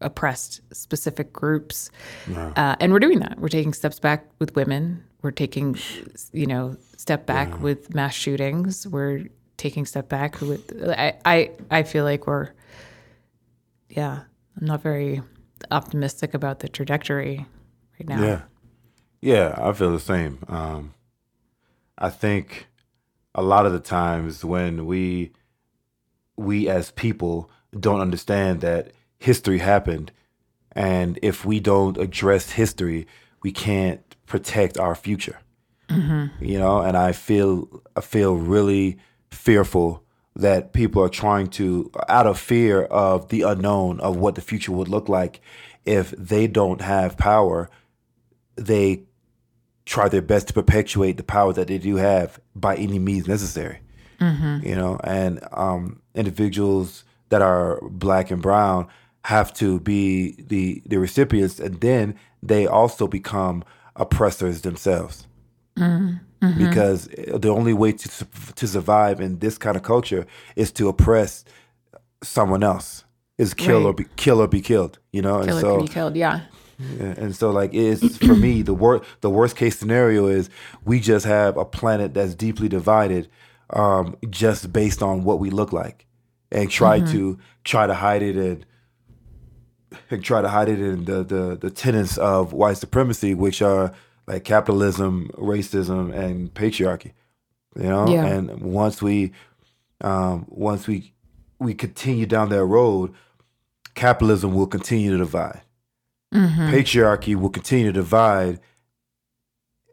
oppressed 0.00 0.60
specific 0.72 1.32
groups. 1.32 1.90
Yeah. 2.28 2.52
Uh, 2.56 2.76
and 2.80 2.92
we're 2.92 2.98
doing 2.98 3.20
that. 3.20 3.38
We're 3.38 3.48
taking 3.48 3.72
steps 3.72 3.98
back 3.98 4.26
with 4.38 4.54
women. 4.54 5.04
We're 5.22 5.30
taking, 5.30 5.76
you 6.32 6.46
know, 6.46 6.76
step 6.96 7.26
back 7.26 7.48
yeah. 7.50 7.56
with 7.56 7.94
mass 7.94 8.14
shootings. 8.14 8.86
We're 8.86 9.26
taking 9.56 9.84
step 9.84 10.08
back 10.08 10.40
with. 10.40 10.82
I, 10.88 11.14
I 11.24 11.50
I 11.70 11.82
feel 11.82 12.04
like 12.04 12.26
we're. 12.26 12.50
Yeah, 13.90 14.20
I'm 14.58 14.66
not 14.66 14.82
very 14.82 15.20
optimistic 15.70 16.32
about 16.32 16.60
the 16.60 16.68
trajectory 16.68 17.44
right 17.98 18.08
now. 18.08 18.22
Yeah, 18.22 18.42
yeah, 19.20 19.54
I 19.58 19.72
feel 19.74 19.92
the 19.92 20.00
same. 20.00 20.38
Um, 20.48 20.94
I 21.98 22.08
think 22.08 22.68
a 23.34 23.42
lot 23.42 23.66
of 23.66 23.72
the 23.72 23.80
times 23.80 24.44
when 24.44 24.86
we 24.86 25.32
we 26.36 26.68
as 26.68 26.90
people 26.92 27.50
don't 27.78 28.00
understand 28.00 28.60
that 28.60 28.92
history 29.18 29.58
happened 29.58 30.10
and 30.72 31.18
if 31.22 31.44
we 31.44 31.60
don't 31.60 31.98
address 31.98 32.50
history 32.52 33.06
we 33.42 33.52
can't 33.52 34.16
protect 34.26 34.78
our 34.78 34.94
future 34.94 35.38
mm-hmm. 35.88 36.44
you 36.44 36.58
know 36.58 36.80
and 36.80 36.96
i 36.96 37.12
feel 37.12 37.82
i 37.96 38.00
feel 38.00 38.36
really 38.36 38.98
fearful 39.30 40.02
that 40.34 40.72
people 40.72 41.02
are 41.02 41.08
trying 41.08 41.46
to 41.48 41.90
out 42.08 42.26
of 42.26 42.38
fear 42.38 42.82
of 42.84 43.28
the 43.28 43.42
unknown 43.42 44.00
of 44.00 44.16
what 44.16 44.34
the 44.34 44.40
future 44.40 44.72
would 44.72 44.88
look 44.88 45.08
like 45.08 45.40
if 45.84 46.10
they 46.12 46.46
don't 46.46 46.80
have 46.80 47.16
power 47.16 47.68
they 48.56 49.02
try 49.90 50.08
their 50.08 50.22
best 50.22 50.46
to 50.46 50.54
perpetuate 50.54 51.16
the 51.16 51.24
power 51.24 51.52
that 51.52 51.66
they 51.66 51.76
do 51.76 51.96
have 51.96 52.38
by 52.54 52.76
any 52.76 53.00
means 53.00 53.26
necessary. 53.26 53.80
Mm-hmm. 54.20 54.66
You 54.66 54.76
know, 54.76 55.00
and 55.02 55.40
um, 55.52 56.00
individuals 56.14 57.04
that 57.30 57.42
are 57.42 57.80
black 57.82 58.30
and 58.30 58.40
brown 58.40 58.86
have 59.24 59.52
to 59.54 59.80
be 59.80 60.36
the 60.38 60.80
the 60.86 60.98
recipients, 60.98 61.58
and 61.58 61.80
then 61.80 62.14
they 62.42 62.66
also 62.66 63.08
become 63.08 63.64
oppressors 63.96 64.60
themselves. 64.60 65.26
Mm-hmm. 65.76 66.18
Because 66.56 67.06
the 67.06 67.48
only 67.50 67.74
way 67.74 67.92
to 67.92 68.26
to 68.54 68.68
survive 68.68 69.20
in 69.20 69.40
this 69.40 69.58
kind 69.58 69.76
of 69.76 69.82
culture 69.82 70.24
is 70.54 70.70
to 70.72 70.88
oppress 70.88 71.44
someone 72.22 72.62
else, 72.62 73.04
is 73.38 73.54
kill 73.54 73.80
right. 73.80 73.86
or 73.86 73.94
be 73.94 74.04
kill 74.16 74.40
or 74.40 74.46
be 74.48 74.60
killed. 74.60 74.98
You 75.12 75.22
know, 75.22 75.40
kill 75.40 75.56
and 75.56 75.60
so 75.60 75.80
be 75.80 75.88
killed. 75.88 76.16
Yeah. 76.16 76.42
Yeah, 76.98 77.14
and 77.18 77.36
so 77.36 77.50
like 77.50 77.74
it's 77.74 78.16
for 78.18 78.34
me 78.34 78.62
the 78.62 78.74
worst 78.74 79.04
the 79.20 79.30
worst 79.30 79.56
case 79.56 79.78
scenario 79.78 80.26
is 80.26 80.48
we 80.84 81.00
just 81.00 81.26
have 81.26 81.56
a 81.56 81.64
planet 81.64 82.14
that's 82.14 82.34
deeply 82.34 82.68
divided 82.68 83.28
um, 83.70 84.16
just 84.30 84.72
based 84.72 85.02
on 85.02 85.24
what 85.24 85.38
we 85.38 85.50
look 85.50 85.72
like 85.72 86.06
and 86.50 86.70
try 86.70 87.00
mm-hmm. 87.00 87.12
to 87.12 87.38
try 87.64 87.86
to 87.86 87.94
hide 87.94 88.22
it 88.22 88.36
and 88.36 88.66
and 90.10 90.24
try 90.24 90.40
to 90.40 90.48
hide 90.48 90.68
it 90.68 90.80
in 90.80 91.04
the, 91.04 91.22
the 91.22 91.58
the 91.60 91.70
tenets 91.70 92.16
of 92.18 92.52
white 92.52 92.76
supremacy 92.76 93.34
which 93.34 93.60
are 93.60 93.92
like 94.26 94.44
capitalism 94.44 95.30
racism 95.34 96.14
and 96.14 96.54
patriarchy 96.54 97.12
you 97.76 97.84
know 97.84 98.08
yeah. 98.08 98.24
and 98.24 98.60
once 98.60 99.02
we 99.02 99.32
um, 100.02 100.46
once 100.48 100.86
we 100.86 101.12
we 101.58 101.74
continue 101.74 102.26
down 102.26 102.48
that 102.48 102.64
road 102.64 103.12
capitalism 103.94 104.54
will 104.54 104.66
continue 104.66 105.10
to 105.10 105.18
divide 105.18 105.62
Mm-hmm. 106.34 106.68
Patriarchy 106.70 107.34
will 107.34 107.50
continue 107.50 107.86
to 107.86 107.92
divide. 107.92 108.60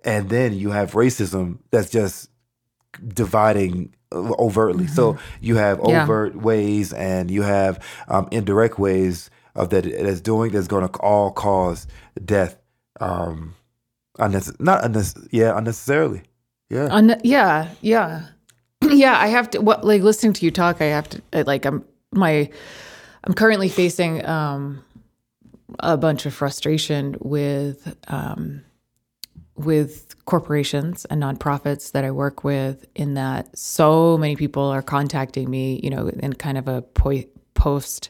And 0.03 0.29
then 0.29 0.53
you 0.53 0.72
have 0.72 0.94
racism 0.94 1.60
that's 1.72 1.89
just 1.89 2.29
dividing 3.06 3.94
overtly. 4.13 4.86
Mm-hmm. 4.86 4.96
So 4.96 5.17
you 5.41 5.56
have 5.56 5.79
overt 5.82 6.34
yeah. 6.34 6.41
ways 6.41 6.94
and 6.94 7.29
you 7.29 7.41
have 7.41 7.84
um, 8.08 8.27
indirect 8.32 8.79
ways 8.79 9.29
of 9.56 9.70
that 9.72 9.84
that's 9.84 10.22
doing 10.22 10.51
that's 10.51 10.67
going 10.67 10.88
to 10.88 11.00
all 11.00 11.32
cause 11.32 11.88
death. 12.24 12.58
Um, 13.00 13.56
unnecess- 14.20 14.60
not 14.60 14.84
unnecess- 14.84 15.27
yeah, 15.32 15.58
unnecessarily. 15.58 16.24
Yeah. 16.70 16.88
Un- 16.91 17.22
yeah. 17.24 17.70
Yeah. 17.82 18.27
yeah. 18.82 19.20
I 19.20 19.27
have 19.27 19.50
to, 19.51 19.62
what, 19.62 19.84
like 19.84 20.01
listening 20.01 20.34
to 20.34 20.46
you 20.46 20.51
talk, 20.51 20.82
I 20.82 20.86
have 20.86 21.10
to, 21.10 21.22
like, 21.46 21.65
I'm, 21.65 21.84
my, 22.12 22.50
I'm 23.24 23.34
currently 23.34 23.70
facing, 23.70 24.25
um, 24.25 24.84
a 25.79 25.97
bunch 25.97 26.25
of 26.25 26.33
frustration 26.33 27.15
with 27.19 27.95
um, 28.07 28.63
with 29.55 30.15
corporations 30.25 31.05
and 31.05 31.21
nonprofits 31.21 31.91
that 31.91 32.05
I 32.05 32.12
work 32.12 32.43
with. 32.43 32.86
In 32.95 33.15
that, 33.15 33.57
so 33.57 34.17
many 34.17 34.36
people 34.36 34.63
are 34.63 34.81
contacting 34.81 35.50
me, 35.50 35.79
you 35.83 35.89
know, 35.89 36.07
in 36.07 36.33
kind 36.33 36.57
of 36.57 36.67
a 36.67 36.81
po- 36.81 37.24
post 37.53 38.09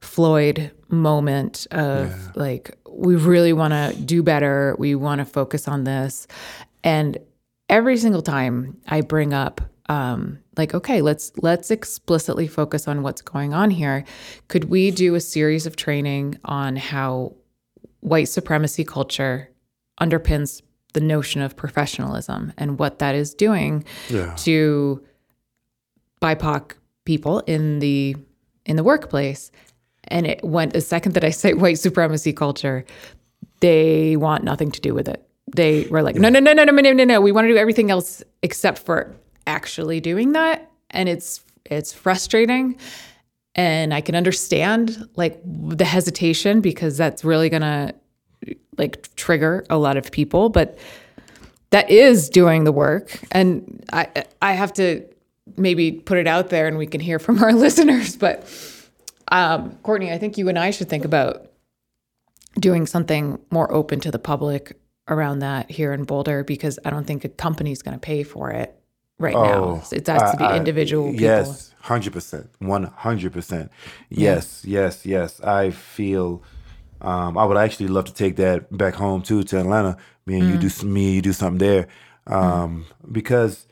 Floyd 0.00 0.72
moment 0.88 1.66
of 1.70 2.08
yeah. 2.08 2.32
like, 2.34 2.76
we 2.90 3.16
really 3.16 3.52
want 3.52 3.72
to 3.72 4.00
do 4.02 4.22
better. 4.22 4.76
We 4.78 4.94
want 4.94 5.20
to 5.20 5.24
focus 5.24 5.66
on 5.68 5.84
this, 5.84 6.26
and 6.82 7.18
every 7.68 7.96
single 7.96 8.22
time 8.22 8.76
I 8.86 9.00
bring 9.00 9.32
up 9.32 9.60
um, 9.88 10.38
like 10.56 10.72
okay 10.74 11.02
let's 11.02 11.32
let's 11.36 11.70
explicitly 11.70 12.46
focus 12.46 12.88
on 12.88 13.02
what's 13.02 13.22
going 13.22 13.52
on 13.52 13.70
here. 13.70 14.04
Could 14.48 14.64
we 14.64 14.90
do 14.90 15.14
a 15.14 15.20
series 15.20 15.66
of 15.66 15.76
training 15.76 16.38
on 16.44 16.76
how 16.76 17.34
white 18.00 18.28
supremacy 18.28 18.84
culture 18.84 19.50
underpins 20.00 20.62
the 20.92 21.00
notion 21.00 21.42
of 21.42 21.56
professionalism 21.56 22.52
and 22.56 22.78
what 22.78 22.98
that 23.00 23.14
is 23.14 23.34
doing 23.34 23.84
yeah. 24.08 24.34
to 24.36 25.02
bipoc 26.22 26.72
people 27.04 27.40
in 27.40 27.80
the 27.80 28.16
in 28.64 28.76
the 28.76 28.84
workplace? 28.84 29.50
And 30.08 30.26
it 30.26 30.44
went 30.44 30.74
the 30.74 30.82
second 30.82 31.12
that 31.12 31.24
i 31.24 31.30
say 31.30 31.54
white 31.54 31.78
supremacy 31.78 32.32
culture 32.32 32.84
they 33.60 34.16
want 34.16 34.44
nothing 34.44 34.70
to 34.72 34.80
do 34.80 34.92
with 34.92 35.08
it. 35.08 35.26
They 35.56 35.86
were 35.86 36.02
like 36.02 36.16
no 36.16 36.28
no 36.28 36.40
no 36.40 36.52
no 36.52 36.64
no 36.64 36.72
no 36.72 36.92
no 36.92 37.04
no. 37.04 37.20
We 37.20 37.32
want 37.32 37.46
to 37.46 37.52
do 37.52 37.56
everything 37.56 37.90
else 37.90 38.22
except 38.42 38.78
for 38.78 39.14
actually 39.46 40.00
doing 40.00 40.32
that 40.32 40.70
and 40.90 41.08
it's 41.08 41.42
it's 41.64 41.92
frustrating. 41.92 42.78
And 43.54 43.94
I 43.94 44.00
can 44.00 44.14
understand 44.14 45.08
like 45.16 45.40
the 45.44 45.84
hesitation 45.84 46.60
because 46.60 46.96
that's 46.96 47.24
really 47.24 47.48
going 47.48 47.62
to 47.62 47.94
like 48.76 49.14
trigger 49.14 49.64
a 49.70 49.78
lot 49.78 49.96
of 49.96 50.10
people 50.10 50.48
but 50.48 50.78
that 51.70 51.90
is 51.90 52.28
doing 52.28 52.64
the 52.64 52.72
work. 52.72 53.18
And 53.32 53.84
I 53.92 54.24
I 54.40 54.52
have 54.52 54.72
to 54.74 55.04
maybe 55.56 55.92
put 55.92 56.18
it 56.18 56.26
out 56.26 56.48
there 56.48 56.66
and 56.66 56.78
we 56.78 56.86
can 56.86 57.00
hear 57.00 57.18
from 57.18 57.42
our 57.42 57.52
listeners 57.64 58.16
but 58.16 58.48
um, 59.28 59.76
Courtney 59.82 60.12
I 60.12 60.18
think 60.18 60.38
you 60.38 60.48
and 60.48 60.58
I 60.58 60.70
should 60.70 60.88
think 60.88 61.04
about 61.04 61.50
doing 62.58 62.86
something 62.86 63.38
more 63.50 63.72
open 63.72 64.00
to 64.00 64.10
the 64.10 64.18
public 64.18 64.78
around 65.08 65.40
that 65.40 65.70
here 65.70 65.92
in 65.92 66.04
Boulder 66.04 66.44
because 66.44 66.78
I 66.84 66.90
don't 66.90 67.06
think 67.06 67.24
a 67.24 67.28
company's 67.28 67.82
going 67.82 67.94
to 67.94 68.00
pay 68.00 68.22
for 68.22 68.50
it 68.50 68.78
right 69.18 69.34
oh, 69.34 69.44
now. 69.44 69.82
It 69.92 70.06
has 70.06 70.32
to 70.32 70.36
be 70.36 70.56
individual 70.56 71.10
people. 71.10 71.22
Yes, 71.22 71.74
hundred 71.80 72.12
percent, 72.12 72.50
one 72.58 72.84
hundred 72.84 73.32
percent. 73.32 73.70
Yes, 74.08 74.64
yes, 74.64 75.04
yes. 75.06 75.40
I 75.40 75.70
feel. 75.70 76.42
Um, 77.00 77.36
I 77.36 77.44
would 77.44 77.58
actually 77.58 77.88
love 77.88 78.06
to 78.06 78.14
take 78.14 78.36
that 78.36 78.74
back 78.76 78.94
home 78.94 79.20
too 79.22 79.42
to 79.42 79.60
Atlanta. 79.60 79.96
Me 80.26 80.38
and 80.38 80.44
mm. 80.44 80.52
you 80.52 80.68
do 80.68 80.86
me, 80.86 81.14
you 81.16 81.22
do 81.22 81.34
something 81.34 81.58
there, 81.58 81.86
um, 82.26 82.86
mm. 83.06 83.12
because 83.12 83.66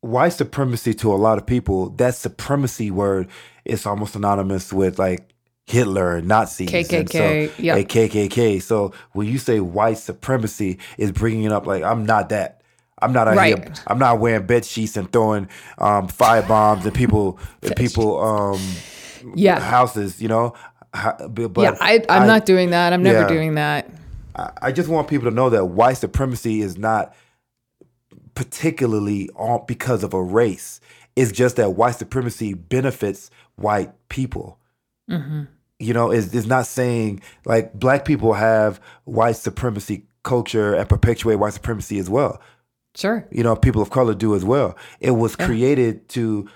white 0.00 0.30
supremacy 0.30 0.94
to 0.94 1.12
a 1.12 1.16
lot 1.16 1.38
of 1.38 1.46
people, 1.46 1.90
that 1.90 2.14
supremacy 2.14 2.90
word 2.90 3.28
is 3.64 3.86
almost 3.86 4.12
synonymous 4.12 4.72
with 4.72 4.98
like 4.98 5.32
Hitler, 5.68 6.22
Nazis, 6.22 6.70
KKK, 6.70 7.10
so, 7.50 7.62
yeah, 7.62 7.76
KKK. 7.76 8.62
So 8.62 8.94
when 9.12 9.26
you 9.26 9.36
say 9.36 9.60
white 9.60 9.98
supremacy, 9.98 10.78
is 10.96 11.12
bringing 11.12 11.44
it 11.44 11.52
up 11.52 11.66
like 11.66 11.82
I'm 11.82 12.06
not 12.06 12.30
that. 12.30 12.62
I'm 13.00 13.12
not 13.12 13.28
out 13.28 13.36
right. 13.36 13.58
here. 13.58 13.74
I'm 13.86 13.98
not 13.98 14.18
wearing 14.18 14.46
bed 14.46 14.64
sheets 14.64 14.96
and 14.96 15.12
throwing 15.12 15.48
um, 15.76 16.08
fire 16.08 16.42
bombs 16.42 16.84
and 16.86 16.94
people, 16.94 17.38
people, 17.76 18.18
um, 18.20 18.60
yeah, 19.34 19.60
houses. 19.60 20.22
You 20.22 20.28
know, 20.28 20.54
but 20.92 21.52
yeah, 21.58 21.76
I, 21.80 22.02
I'm 22.08 22.22
I, 22.22 22.26
not 22.26 22.46
doing 22.46 22.70
that. 22.70 22.94
I'm 22.94 23.02
never 23.02 23.20
yeah, 23.20 23.28
doing 23.28 23.54
that. 23.56 23.90
I, 24.36 24.50
I 24.62 24.72
just 24.72 24.88
want 24.88 25.06
people 25.08 25.28
to 25.28 25.34
know 25.34 25.50
that 25.50 25.66
white 25.66 25.98
supremacy 25.98 26.62
is 26.62 26.78
not 26.78 27.14
particularly 28.34 29.28
on 29.36 29.64
because 29.66 30.02
of 30.02 30.14
a 30.14 30.22
race. 30.22 30.80
It's 31.14 31.30
just 31.30 31.56
that 31.56 31.72
white 31.72 31.96
supremacy 31.96 32.54
benefits 32.54 33.30
white 33.56 33.92
people. 34.08 34.58
You 35.80 35.94
know, 35.94 36.10
it's, 36.10 36.34
it's 36.34 36.46
not 36.46 36.66
saying 36.66 37.22
like 37.44 37.72
black 37.72 38.04
people 38.04 38.34
have 38.34 38.80
white 39.04 39.36
supremacy 39.36 40.06
culture 40.22 40.74
and 40.74 40.88
perpetuate 40.88 41.36
white 41.36 41.54
supremacy 41.54 41.98
as 41.98 42.10
well. 42.10 42.40
Sure. 42.94 43.26
You 43.30 43.44
know, 43.44 43.54
people 43.54 43.80
of 43.80 43.90
color 43.90 44.14
do 44.14 44.34
as 44.34 44.44
well. 44.44 44.76
It 45.00 45.12
was 45.12 45.36
created 45.36 46.08
to 46.10 46.48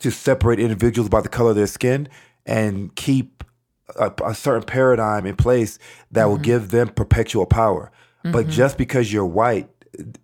to 0.00 0.10
separate 0.10 0.58
individuals 0.58 1.08
by 1.08 1.20
the 1.20 1.28
color 1.28 1.50
of 1.50 1.56
their 1.56 1.68
skin 1.68 2.08
and 2.44 2.94
keep 2.96 3.44
a, 3.96 4.12
a 4.24 4.34
certain 4.34 4.64
paradigm 4.64 5.24
in 5.24 5.36
place 5.36 5.78
that 6.10 6.24
will 6.26 6.34
mm-hmm. 6.34 6.42
give 6.42 6.70
them 6.70 6.88
perpetual 6.88 7.46
power. 7.46 7.90
But 8.22 8.32
mm-hmm. 8.32 8.50
just 8.50 8.78
because 8.78 9.12
you're 9.12 9.24
white, 9.26 9.68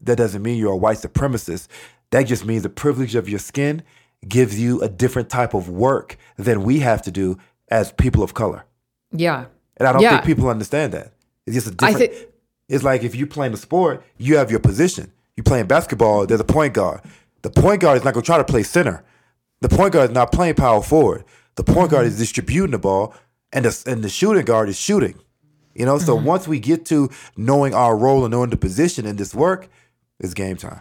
that 0.00 0.16
doesn't 0.16 0.42
mean 0.42 0.59
you're 0.59 0.73
a 0.73 0.76
white 0.76 0.97
supremacist. 0.99 1.69
That 2.11 2.25
just 2.25 2.45
means 2.45 2.62
the 2.62 2.71
privilege 2.71 3.14
of 3.14 3.28
your 3.28 3.38
skin 3.38 3.83
gives 4.26 4.59
you 4.59 4.80
a 4.80 4.88
different 4.88 5.28
type 5.28 5.54
of 5.54 5.69
work 5.69 6.16
than 6.37 6.62
we 6.62 6.80
have 6.80 7.02
to 7.02 7.11
do 7.11 7.38
as 7.71 7.93
people 7.93 8.23
of 8.23 8.35
color. 8.35 8.65
Yeah. 9.12 9.47
And 9.77 9.89
I 9.89 9.93
don't 9.93 10.03
Yeah. 10.03 10.11
think 10.12 10.25
people 10.25 10.49
understand 10.49 10.93
that. 10.93 11.12
It's 11.47 11.55
just 11.55 11.67
a 11.69 11.71
different. 11.71 12.12
thi- 12.12 12.27
it's 12.69 12.85
like 12.85 13.03
if 13.03 13.15
you're 13.15 13.27
playing 13.27 13.53
a 13.55 13.57
sport, 13.57 14.03
you 14.19 14.37
have 14.37 14.50
your 14.50 14.61
position. 14.61 15.11
You're 15.37 15.45
playing 15.45 15.67
basketball, 15.67 16.27
there's 16.27 16.41
a 16.41 16.45
point 16.45 16.75
guard. 16.75 17.00
The 17.43 17.50
point 17.50 17.81
guard 17.81 17.97
is 17.99 18.05
not 18.05 18.12
going 18.15 18.23
to 18.23 18.27
try 18.27 18.39
to 18.39 18.45
play 18.45 18.62
center. 18.62 19.03
The 19.61 19.69
point 19.69 19.93
guard 19.93 20.11
is 20.11 20.15
not 20.15 20.31
playing 20.33 20.55
power 20.55 20.83
forward. 20.83 21.25
The 21.57 21.65
point 21.65 21.91
guard 21.91 22.07
is 22.07 22.19
distributing 22.19 22.71
the 22.73 22.79
ball, 22.79 23.15
and 23.53 23.65
the, 23.65 23.83
and 23.91 24.03
the 24.05 24.09
shooting 24.09 24.45
guard 24.45 24.69
is 24.69 24.77
shooting. 24.79 25.15
You 25.75 25.87
know, 25.87 25.99
so 25.99 26.15
once 26.15 26.47
we 26.47 26.61
get 26.61 26.85
to 26.87 27.09
knowing 27.37 27.75
our 27.75 27.97
role 27.97 28.25
and 28.25 28.33
knowing 28.33 28.50
the 28.50 28.57
position 28.57 29.07
in 29.07 29.17
this 29.17 29.35
work, 29.35 29.69
it's 30.19 30.35
game 30.35 30.57
time. 30.57 30.81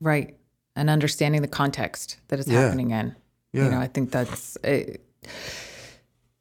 Right. 0.00 0.36
And 0.74 0.90
understanding 0.90 1.42
the 1.42 1.48
context 1.48 2.16
that 2.28 2.38
it's 2.40 2.48
Yeah. 2.48 2.62
happening 2.62 2.90
in. 2.90 3.14
Yeah. 3.52 3.64
You 3.64 3.70
know, 3.70 3.78
I 3.78 3.86
think 3.86 4.10
that's, 4.10 4.56
uh, 4.64 4.80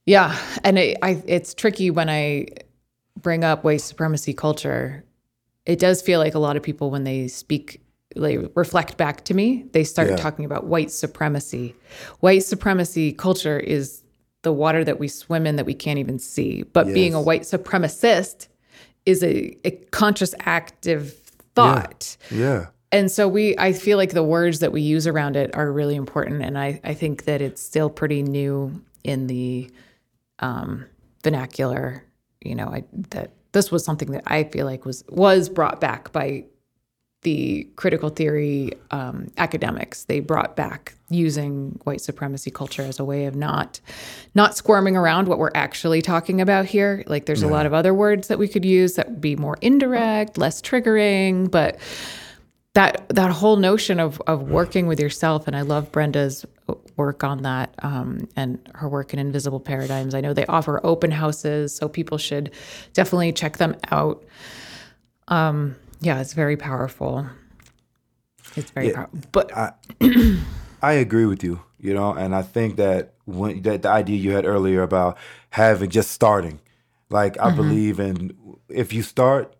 yeah. 0.09 0.35
And 0.63 0.79
it, 0.79 0.97
I, 1.03 1.21
it's 1.27 1.53
tricky 1.53 1.91
when 1.91 2.09
I 2.09 2.47
bring 3.21 3.43
up 3.43 3.63
white 3.63 3.81
supremacy 3.81 4.33
culture. 4.33 5.03
It 5.67 5.77
does 5.77 6.01
feel 6.01 6.19
like 6.19 6.33
a 6.33 6.39
lot 6.39 6.57
of 6.57 6.63
people, 6.63 6.89
when 6.89 7.03
they 7.03 7.27
speak, 7.27 7.81
they 8.15 8.37
reflect 8.55 8.97
back 8.97 9.23
to 9.25 9.35
me, 9.35 9.65
they 9.71 9.83
start 9.83 10.09
Yeah. 10.09 10.15
talking 10.15 10.45
about 10.45 10.65
white 10.65 10.89
supremacy. 10.89 11.75
White 12.21 12.43
supremacy 12.43 13.13
culture 13.13 13.59
is 13.59 14.01
the 14.41 14.51
water 14.51 14.83
that 14.83 14.99
we 14.99 15.07
swim 15.07 15.45
in 15.45 15.57
that 15.57 15.65
we 15.67 15.75
can't 15.75 15.99
even 15.99 16.17
see. 16.17 16.63
But 16.63 16.87
being 16.87 17.13
a 17.13 17.21
white 17.21 17.43
supremacist 17.43 18.47
is 19.05 19.23
a, 19.23 19.55
a 19.63 19.71
conscious 19.91 20.33
active 20.39 21.13
thought. 21.53 22.17
Yeah. 22.31 22.67
And 22.91 23.11
so 23.11 23.27
we 23.27 23.55
I 23.59 23.73
feel 23.73 23.97
like 23.97 24.13
the 24.13 24.23
words 24.23 24.59
that 24.59 24.71
we 24.71 24.81
use 24.81 25.05
around 25.05 25.35
it 25.35 25.55
are 25.55 25.71
really 25.71 25.95
important 25.95 26.41
and 26.41 26.57
I, 26.57 26.79
I 26.83 26.95
think 26.95 27.25
that 27.25 27.41
it's 27.41 27.61
still 27.61 27.89
pretty 27.91 28.23
new 28.23 28.81
in 29.03 29.27
the 29.27 29.69
um, 30.39 30.85
vernacular, 31.23 32.03
you 32.41 32.55
know, 32.55 32.67
I, 32.67 32.83
that 33.09 33.31
this 33.51 33.71
was 33.71 33.83
something 33.83 34.11
that 34.11 34.23
I 34.27 34.43
feel 34.45 34.65
like 34.65 34.85
was 34.85 35.03
was 35.09 35.49
brought 35.49 35.81
back 35.81 36.11
by 36.11 36.45
the 37.23 37.67
critical 37.75 38.09
theory 38.09 38.71
um, 38.91 39.27
academics. 39.37 40.05
They 40.05 40.21
brought 40.21 40.55
back 40.55 40.93
using 41.09 41.79
white 41.83 41.99
supremacy 41.99 42.49
culture 42.49 42.83
as 42.83 42.99
a 42.99 43.03
way 43.03 43.25
of 43.25 43.35
not 43.35 43.81
not 44.35 44.55
squirming 44.55 44.95
around 44.95 45.27
what 45.27 45.37
we're 45.37 45.51
actually 45.53 46.01
talking 46.01 46.39
about 46.39 46.65
here. 46.65 47.03
Like 47.07 47.25
there's 47.25 47.43
a 47.43 47.47
lot 47.47 47.65
of 47.65 47.73
other 47.73 47.93
words 47.93 48.29
that 48.29 48.39
we 48.39 48.47
could 48.47 48.63
use 48.63 48.93
that 48.93 49.09
would 49.09 49.21
be 49.21 49.35
more 49.35 49.57
indirect, 49.61 50.37
less 50.37 50.61
triggering, 50.61 51.51
but 51.51 51.77
that 52.73 53.09
that 53.09 53.31
whole 53.31 53.57
notion 53.57 53.99
of 53.99 54.21
of 54.27 54.43
working 54.43 54.87
with 54.87 54.99
yourself 54.99 55.47
and 55.47 55.55
I 55.55 55.61
love 55.61 55.91
Brenda's 55.91 56.45
work 56.99 57.23
on 57.23 57.43
that 57.43 57.73
um, 57.79 58.27
and 58.35 58.59
her 58.75 58.89
work 58.89 59.13
in 59.13 59.19
invisible 59.19 59.61
paradigms. 59.61 60.13
I 60.13 60.19
know 60.19 60.33
they 60.33 60.45
offer 60.45 60.81
open 60.83 61.11
houses, 61.11 61.73
so 61.73 61.87
people 61.87 62.17
should 62.17 62.51
definitely 62.93 63.31
check 63.31 63.57
them 63.57 63.77
out. 63.89 64.23
Um, 65.29 65.77
yeah, 66.01 66.19
it's 66.19 66.33
very 66.33 66.57
powerful. 66.57 67.25
It's 68.57 68.69
very 68.71 68.91
powerful. 68.91 69.17
But 69.31 69.51
I 70.81 70.93
agree 70.93 71.25
with 71.25 71.41
you, 71.41 71.61
you 71.79 71.93
know, 71.93 72.11
and 72.11 72.35
I 72.35 72.41
think 72.41 72.75
that 72.75 73.13
when 73.25 73.61
that 73.61 73.83
the 73.83 73.89
idea 73.89 74.17
you 74.17 74.31
had 74.31 74.45
earlier 74.45 74.81
about 74.83 75.17
having 75.51 75.89
just 75.89 76.11
starting, 76.11 76.59
like 77.09 77.39
I 77.39 77.49
believe 77.55 77.99
in 77.99 78.35
if 78.67 78.91
you 78.91 79.03
start, 79.03 79.55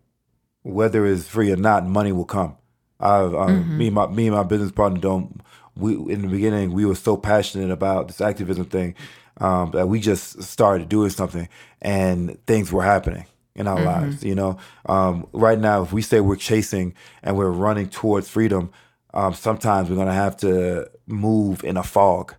whether 0.64 1.06
it's 1.06 1.28
free 1.28 1.52
or 1.52 1.56
not, 1.58 1.88
money 1.88 2.12
will 2.12 2.26
come. 2.26 2.58
I, 3.00 3.22
um, 3.22 3.78
me 3.78 3.88
and 3.88 3.96
my 3.96 4.08
me 4.08 4.28
and 4.28 4.36
my 4.36 4.44
business 4.44 4.72
partner 4.74 5.00
don't. 5.00 5.42
We 5.76 5.94
in 5.96 6.22
the 6.22 6.28
beginning 6.28 6.74
we 6.74 6.86
were 6.86 6.96
so 6.96 7.18
passionate 7.18 7.72
about 7.72 8.08
this 8.08 8.22
activism 8.22 8.66
thing 8.66 8.96
um, 9.38 9.72
that 9.72 9.88
we 9.88 10.00
just 10.00 10.44
started 10.44 10.90
doing 10.90 11.10
something, 11.10 11.48
and 11.82 12.38
things 12.46 12.72
were 12.72 12.84
happening 12.84 13.26
in 13.56 13.68
our 13.68 13.82
lives. 13.82 14.24
You 14.24 14.36
know, 14.36 14.58
um, 14.86 15.28
right 15.34 15.60
now 15.60 15.82
if 15.84 15.94
we 15.94 16.02
say 16.02 16.20
we're 16.20 16.36
chasing 16.36 16.94
and 17.24 17.38
we're 17.38 17.50
running 17.52 17.90
towards 17.90 18.30
freedom, 18.30 18.72
um, 19.14 19.34
sometimes 19.34 19.90
we're 19.90 19.96
gonna 19.96 20.14
have 20.14 20.38
to 20.38 20.90
move 21.08 21.64
in 21.64 21.78
a 21.78 21.84
fog, 21.84 22.36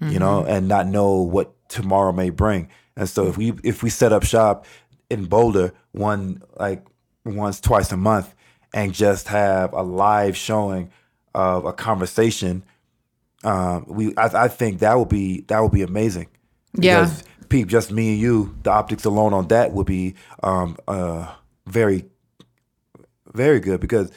you 0.00 0.18
know, 0.18 0.44
and 0.44 0.68
not 0.68 0.86
know 0.86 1.20
what 1.20 1.52
tomorrow 1.68 2.12
may 2.12 2.30
bring. 2.30 2.68
And 2.96 3.08
so 3.08 3.26
if 3.26 3.36
we 3.36 3.52
if 3.62 3.82
we 3.82 3.90
set 3.90 4.12
up 4.12 4.24
shop 4.24 4.66
in 5.08 5.26
Boulder 5.26 5.72
one 5.92 6.42
like 6.58 6.84
once 7.24 7.60
twice 7.60 7.92
a 7.92 7.96
month 7.96 8.34
and 8.74 8.92
just 8.94 9.28
have 9.28 9.72
a 9.72 9.82
live 9.82 10.36
showing 10.36 10.90
of 11.34 11.64
a 11.64 11.72
conversation, 11.72 12.62
um, 13.44 13.84
we 13.88 14.14
I, 14.16 14.44
I 14.44 14.48
think 14.48 14.80
that 14.80 14.98
would 14.98 15.08
be 15.08 15.42
that 15.42 15.60
would 15.60 15.72
be 15.72 15.82
amazing. 15.82 16.28
Yeah. 16.74 17.02
Because, 17.02 17.24
Pete, 17.48 17.66
just 17.66 17.90
me 17.90 18.12
and 18.12 18.20
you, 18.20 18.56
the 18.62 18.70
optics 18.70 19.04
alone 19.04 19.32
on 19.32 19.48
that 19.48 19.72
would 19.72 19.86
be 19.86 20.14
um, 20.42 20.76
uh, 20.86 21.32
very, 21.66 22.04
very 23.32 23.58
good 23.58 23.80
because 23.80 24.12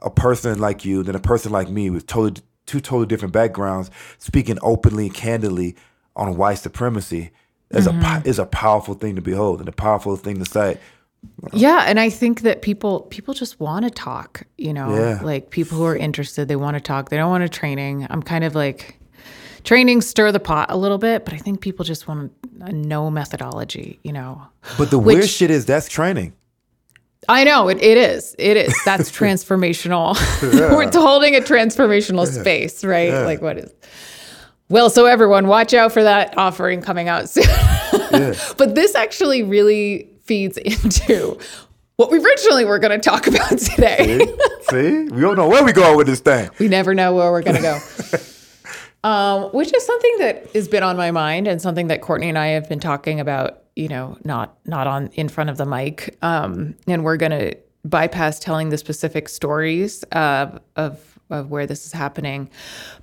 a 0.00 0.10
person 0.10 0.58
like 0.58 0.84
you, 0.84 1.02
then 1.02 1.14
a 1.14 1.20
person 1.20 1.52
like 1.52 1.68
me 1.68 1.90
with 1.90 2.06
totally 2.06 2.40
two 2.66 2.80
totally 2.80 3.06
different 3.06 3.34
backgrounds, 3.34 3.90
speaking 4.18 4.58
openly 4.62 5.06
and 5.06 5.14
candidly 5.14 5.76
on 6.16 6.36
white 6.36 6.54
supremacy 6.54 7.30
is 7.70 7.86
a 7.86 8.22
is 8.24 8.38
a 8.38 8.46
powerful 8.46 8.94
thing 8.94 9.16
to 9.16 9.22
behold 9.22 9.60
and 9.60 9.68
a 9.68 9.72
powerful 9.72 10.16
thing 10.16 10.38
to 10.38 10.44
say. 10.44 10.78
Yeah, 11.52 11.84
and 11.86 11.98
I 11.98 12.08
think 12.10 12.42
that 12.42 12.62
people 12.62 13.02
people 13.02 13.34
just 13.34 13.58
want 13.60 13.84
to 13.84 13.90
talk, 13.90 14.44
you 14.58 14.72
know, 14.72 14.94
Yeah. 14.94 15.20
like 15.22 15.50
people 15.50 15.76
who 15.78 15.84
are 15.84 15.96
interested, 15.96 16.48
they 16.48 16.56
want 16.56 16.76
to 16.76 16.80
talk. 16.80 17.10
They 17.10 17.16
don't 17.16 17.30
want 17.30 17.44
a 17.44 17.48
training. 17.48 18.06
I'm 18.10 18.22
kind 18.22 18.44
of 18.44 18.54
like 18.54 18.98
training 19.64 20.00
stir 20.00 20.32
the 20.32 20.40
pot 20.40 20.70
a 20.70 20.76
little 20.76 20.98
bit, 20.98 21.24
but 21.24 21.34
I 21.34 21.38
think 21.38 21.60
people 21.60 21.84
just 21.84 22.06
want 22.08 22.32
to 22.60 22.64
uh, 22.66 22.70
know 22.70 23.10
methodology, 23.10 23.98
you 24.02 24.12
know. 24.12 24.42
But 24.78 24.90
the 24.90 24.98
weird 24.98 25.28
shit 25.28 25.50
is 25.50 25.66
that's 25.66 25.88
training. 25.88 26.32
I 27.28 27.44
know 27.44 27.68
it, 27.68 27.80
it 27.80 27.96
is. 27.98 28.34
It 28.36 28.56
is. 28.56 28.74
That's 28.84 29.08
transformational. 29.08 30.16
We're 30.42 30.90
holding 31.00 31.36
a 31.36 31.40
transformational 31.40 32.26
space, 32.26 32.82
right? 32.82 33.12
Like 33.12 33.40
what 33.40 33.58
is? 33.58 33.72
Well, 34.68 34.90
so 34.90 35.06
everyone, 35.06 35.46
watch 35.46 35.72
out 35.72 35.92
for 35.92 36.02
that 36.02 36.36
offering 36.36 36.82
coming 36.82 37.08
out 37.08 37.28
soon. 37.28 37.44
but 38.56 38.74
this 38.74 38.96
actually 38.96 39.44
really 39.44 40.11
feeds 40.32 40.56
into 40.56 41.38
what 41.96 42.10
we 42.10 42.18
originally 42.18 42.64
were 42.64 42.78
going 42.78 42.98
to 42.98 43.10
talk 43.10 43.26
about 43.26 43.58
today. 43.58 44.18
See, 44.70 45.04
we 45.04 45.20
don't 45.20 45.36
know 45.36 45.46
where 45.46 45.62
we 45.62 45.72
going 45.72 45.94
with 45.98 46.06
this 46.06 46.20
thing. 46.20 46.48
we 46.58 46.68
never 46.68 46.94
know 46.94 47.14
where 47.14 47.30
we're 47.30 47.42
going 47.42 47.56
to 47.56 47.62
go. 47.62 47.78
um, 49.08 49.50
which 49.52 49.74
is 49.74 49.84
something 49.84 50.16
that 50.20 50.48
has 50.54 50.68
been 50.68 50.82
on 50.82 50.96
my 50.96 51.10
mind 51.10 51.46
and 51.46 51.60
something 51.60 51.88
that 51.88 52.00
Courtney 52.00 52.30
and 52.30 52.38
I 52.38 52.48
have 52.48 52.66
been 52.66 52.80
talking 52.80 53.20
about, 53.20 53.64
you 53.76 53.88
know, 53.88 54.16
not 54.24 54.56
not 54.64 54.86
on 54.86 55.08
in 55.08 55.28
front 55.28 55.50
of 55.50 55.58
the 55.58 55.66
mic. 55.66 56.16
Um, 56.22 56.76
and 56.86 57.04
we're 57.04 57.18
going 57.18 57.32
to 57.32 57.54
bypass 57.84 58.38
telling 58.38 58.70
the 58.70 58.78
specific 58.78 59.28
stories 59.28 60.02
of 60.12 60.60
of 60.76 61.18
of 61.28 61.50
where 61.50 61.66
this 61.66 61.84
is 61.84 61.92
happening. 61.92 62.48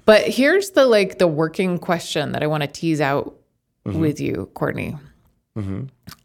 But 0.05 0.27
here's 0.27 0.71
the 0.71 0.87
like 0.87 1.19
the 1.19 1.27
working 1.27 1.77
question 1.77 2.31
that 2.31 2.41
I 2.41 2.47
want 2.47 2.63
to 2.63 2.67
tease 2.67 3.01
out 3.01 3.35
with 3.85 4.19
you, 4.19 4.49
Courtney. 4.55 4.95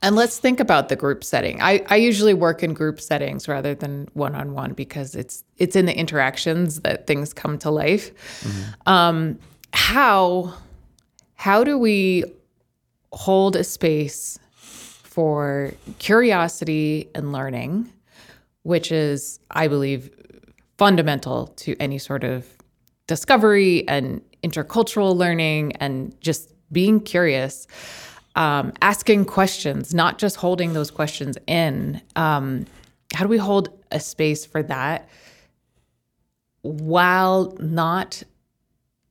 And 0.03 0.17
let's 0.17 0.39
think 0.39 0.61
about 0.61 0.89
the 0.89 0.97
group 0.97 1.25
setting. 1.25 1.61
I, 1.61 1.85
I 1.89 1.97
usually 1.97 2.35
work 2.35 2.63
in 2.63 2.75
group 2.75 3.01
settings 3.01 3.49
rather 3.49 3.75
than 3.75 4.09
one 4.13 4.35
on 4.35 4.53
one 4.53 4.75
because 4.75 5.15
it's 5.15 5.45
it's 5.57 5.77
in 5.77 5.87
the 5.87 5.97
interactions 5.97 6.81
that 6.81 7.07
things 7.07 7.33
come 7.33 7.59
to 7.59 7.71
life. 7.71 8.13
Um, 8.87 9.39
how 9.73 10.55
how 11.35 11.65
do 11.65 11.79
we 11.79 12.25
hold 13.13 13.57
a 13.57 13.65
space 13.65 14.39
for 14.55 15.73
curiosity 15.99 17.09
and 17.15 17.33
learning, 17.33 17.91
which 18.63 18.91
is, 18.91 19.39
I 19.51 19.69
believe, 19.69 20.11
fundamental 20.79 21.47
to 21.49 21.77
any 21.81 21.99
sort 21.99 22.25
of 22.25 22.47
discovery 23.07 23.87
and 23.89 24.21
intercultural 24.43 25.17
learning 25.17 25.73
and 25.77 26.19
just 26.21 26.53
being 26.73 27.01
curious 27.01 27.67
um, 28.37 28.73
asking 28.83 29.27
questions, 29.27 29.95
not 29.95 30.19
just 30.19 30.37
holding 30.37 30.73
those 30.73 30.91
questions 30.91 31.39
in. 31.47 32.01
Um, 32.17 32.67
how 33.13 33.25
do 33.25 33.29
we 33.29 33.39
hold 33.39 33.69
a 33.93 34.01
space 34.01 34.45
for 34.45 34.63
that? 34.65 35.09
while 36.65 37.55
not 37.61 38.23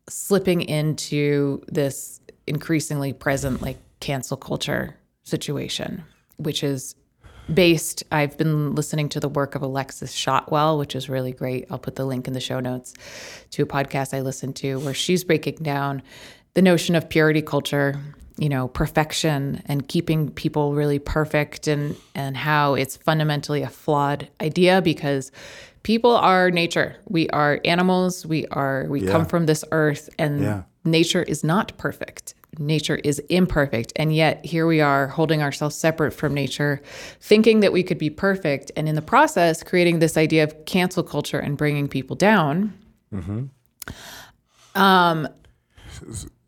slipping 0.09 0.61
into 0.61 1.61
this 1.67 2.19
increasingly 2.47 3.13
present 3.13 3.61
like 3.61 3.77
cancel 3.99 4.35
culture 4.35 4.97
situation, 5.21 6.03
which 6.37 6.63
is 6.63 6.95
based. 7.53 8.03
I've 8.11 8.37
been 8.39 8.73
listening 8.73 9.07
to 9.09 9.19
the 9.19 9.29
work 9.29 9.53
of 9.53 9.61
Alexis 9.61 10.11
Shotwell, 10.11 10.79
which 10.79 10.95
is 10.95 11.09
really 11.09 11.31
great. 11.31 11.67
I'll 11.69 11.77
put 11.77 11.95
the 11.95 12.05
link 12.05 12.27
in 12.27 12.33
the 12.33 12.39
show 12.39 12.59
notes 12.59 12.95
to 13.51 13.63
a 13.63 13.65
podcast 13.67 14.17
I 14.17 14.21
listened 14.21 14.55
to 14.57 14.79
where 14.79 14.95
she's 14.95 15.23
breaking 15.23 15.57
down 15.57 16.01
the 16.55 16.61
notion 16.63 16.95
of 16.95 17.07
purity 17.07 17.43
culture, 17.43 18.01
you 18.37 18.49
know, 18.49 18.67
perfection 18.67 19.61
and 19.65 19.87
keeping 19.87 20.29
people 20.31 20.73
really 20.73 20.99
perfect 20.99 21.67
and 21.67 21.95
and 22.15 22.35
how 22.37 22.73
it's 22.73 22.97
fundamentally 22.97 23.61
a 23.61 23.69
flawed 23.69 24.27
idea 24.41 24.81
because 24.81 25.31
people 25.83 26.11
are 26.15 26.49
nature. 26.49 26.95
We 27.07 27.29
are 27.29 27.59
animals. 27.65 28.25
We 28.25 28.47
are 28.47 28.85
we 28.89 29.01
Yeah. 29.01 29.11
come 29.11 29.25
from 29.25 29.45
this 29.45 29.63
earth 29.71 30.09
and 30.17 30.41
Yeah. 30.41 30.63
nature 30.83 31.23
is 31.23 31.43
not 31.43 31.77
perfect. 31.77 32.33
Nature 32.59 32.97
is 33.03 33.19
imperfect. 33.29 33.93
And 33.95 34.15
yet 34.15 34.45
here 34.45 34.67
we 34.67 34.79
are 34.79 35.07
holding 35.07 35.41
ourselves 35.41 35.75
separate 35.75 36.11
from 36.11 36.33
nature, 36.35 36.81
thinking 37.19 37.61
that 37.61 37.73
we 37.73 37.81
could 37.83 37.97
be 37.97 38.09
perfect. 38.11 38.71
And 38.75 38.87
in 38.87 38.95
the 38.95 39.01
process, 39.01 39.63
creating 39.63 39.99
this 39.99 40.17
idea 40.17 40.43
of 40.43 40.65
cancel 40.65 41.03
culture 41.03 41.39
and 41.39 41.57
bringing 41.57 41.87
people 41.87 42.15
down. 42.15 42.73
Um, 44.75 45.27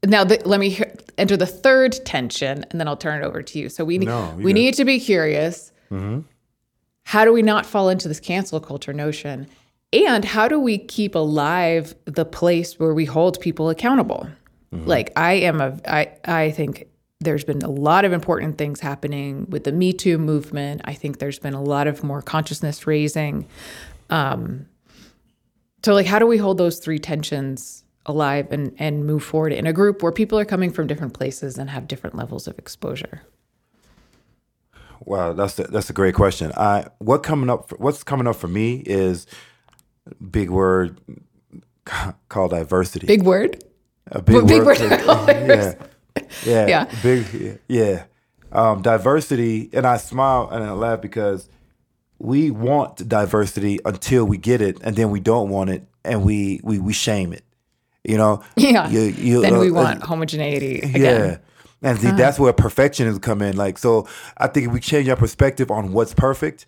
now, 0.05 0.23
the, 0.23 0.41
let 0.45 0.59
me 0.59 0.69
hear, 0.69 0.93
enter 1.17 1.37
the 1.37 1.45
third 1.45 1.93
tension, 2.05 2.65
and 2.69 2.79
then 2.79 2.87
I'll 2.87 2.97
turn 2.97 3.21
it 3.21 3.25
over 3.25 3.41
to 3.41 3.59
you. 3.59 3.69
So 3.69 3.85
we, 3.85 3.97
No, 3.99 4.33
you 4.37 4.43
we 4.43 4.53
need 4.53 4.73
to 4.75 4.85
be 4.85 4.99
curious. 4.99 5.71
How 7.03 7.23
do 7.23 7.31
we 7.31 7.41
not 7.41 7.65
fall 7.65 7.89
into 7.89 8.07
this 8.07 8.19
cancel 8.19 8.59
culture 8.59 8.91
notion? 8.93 9.47
And 9.93 10.25
how 10.25 10.47
do 10.47 10.59
we 10.59 10.77
keep 10.77 11.15
alive 11.15 11.95
the 12.05 12.25
place 12.25 12.79
where 12.79 12.93
we 12.93 13.05
hold 13.05 13.39
people 13.39 13.69
accountable? 13.69 14.27
Like 14.71 15.13
I 15.15 15.33
am 15.33 15.61
a 15.61 15.79
I 15.87 16.11
I 16.25 16.51
think 16.51 16.87
there's 17.21 17.45
been 17.45 17.61
a 17.61 17.69
lot 17.69 18.03
of 18.03 18.11
important 18.11 18.57
things 18.57 18.81
happening 18.81 19.45
with 19.49 19.63
the 19.63 19.71
Me 19.71 19.93
Too 19.93 20.17
movement. 20.17 20.81
I 20.83 20.93
think 20.93 21.19
there's 21.19 21.39
been 21.39 21.53
a 21.53 21.61
lot 21.63 21.87
of 21.87 22.03
more 22.03 22.21
consciousness 22.21 22.85
raising. 22.85 23.47
Um, 24.09 24.65
so 25.85 25.93
like 25.93 26.07
how 26.07 26.19
do 26.19 26.27
we 26.27 26.37
hold 26.37 26.57
those 26.57 26.79
three 26.79 26.99
tensions 26.99 27.84
alive 28.05 28.47
and 28.51 28.73
and 28.79 29.05
move 29.05 29.23
forward 29.23 29.53
in 29.53 29.67
a 29.67 29.73
group 29.73 30.03
where 30.03 30.11
people 30.11 30.39
are 30.39 30.45
coming 30.45 30.71
from 30.71 30.87
different 30.87 31.13
places 31.13 31.57
and 31.57 31.69
have 31.69 31.87
different 31.87 32.15
levels 32.15 32.47
of 32.47 32.59
exposure? 32.59 33.21
Wow, 35.01 35.33
that's 35.33 35.59
a, 35.59 35.63
that's 35.65 35.89
a 35.89 35.93
great 35.93 36.15
question. 36.15 36.51
I 36.57 36.87
what 36.99 37.23
coming 37.23 37.49
up 37.49 37.69
for, 37.69 37.77
what's 37.77 38.03
coming 38.03 38.27
up 38.27 38.35
for 38.37 38.47
me 38.47 38.83
is 38.85 39.27
big 40.31 40.49
word 40.49 40.99
called 42.29 42.51
diversity. 42.51 43.07
Big 43.07 43.23
word. 43.23 43.63
a 44.11 44.21
big, 44.21 44.35
What 44.35 44.47
big 44.47 44.63
word. 44.63 44.79
word? 44.79 44.91
yeah, 45.27 45.73
yeah, 46.45 46.67
Yeah. 46.67 46.85
big, 47.03 47.59
yeah. 47.67 48.05
Um, 48.51 48.81
diversity, 48.81 49.69
and 49.73 49.85
I 49.87 49.97
smile 49.97 50.49
and 50.51 50.63
I 50.63 50.71
laugh 50.71 51.01
because 51.01 51.49
we 52.19 52.51
want 52.51 53.07
diversity 53.09 53.79
until 53.85 54.25
we 54.25 54.37
get 54.37 54.61
it, 54.61 54.79
and 54.81 54.95
then 54.95 55.11
we 55.11 55.19
don't 55.19 55.49
want 55.49 55.69
it, 55.71 55.83
and 56.05 56.23
we 56.23 56.61
we 56.63 56.79
we 56.79 56.93
shame 56.93 57.33
it. 57.33 57.43
You 58.07 58.17
know. 58.17 58.43
Yeah. 58.55 58.89
You, 58.89 59.01
you, 59.01 59.41
then 59.41 59.57
we 59.59 59.69
uh, 59.69 59.73
want 59.73 60.03
homogeneity 60.03 60.79
again. 60.79 61.01
yeah. 61.01 61.37
And 61.81 61.99
see, 61.99 62.09
that's 62.11 62.39
where 62.39 62.51
perfectionism 62.53 63.21
come 63.21 63.41
in. 63.41 63.57
Like, 63.57 63.77
so 63.77 64.07
I 64.37 64.47
think 64.47 64.67
if 64.67 64.73
we 64.73 64.79
change 64.79 65.07
our 65.07 65.15
perspective 65.15 65.69
on 65.69 65.91
what's 65.91 66.13
perfect, 66.13 66.65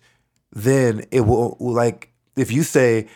then 0.52 1.04
it 1.10 1.22
will 1.22 1.56
like 1.58 2.12
if 2.36 2.52
you 2.52 2.62
say 2.62 3.08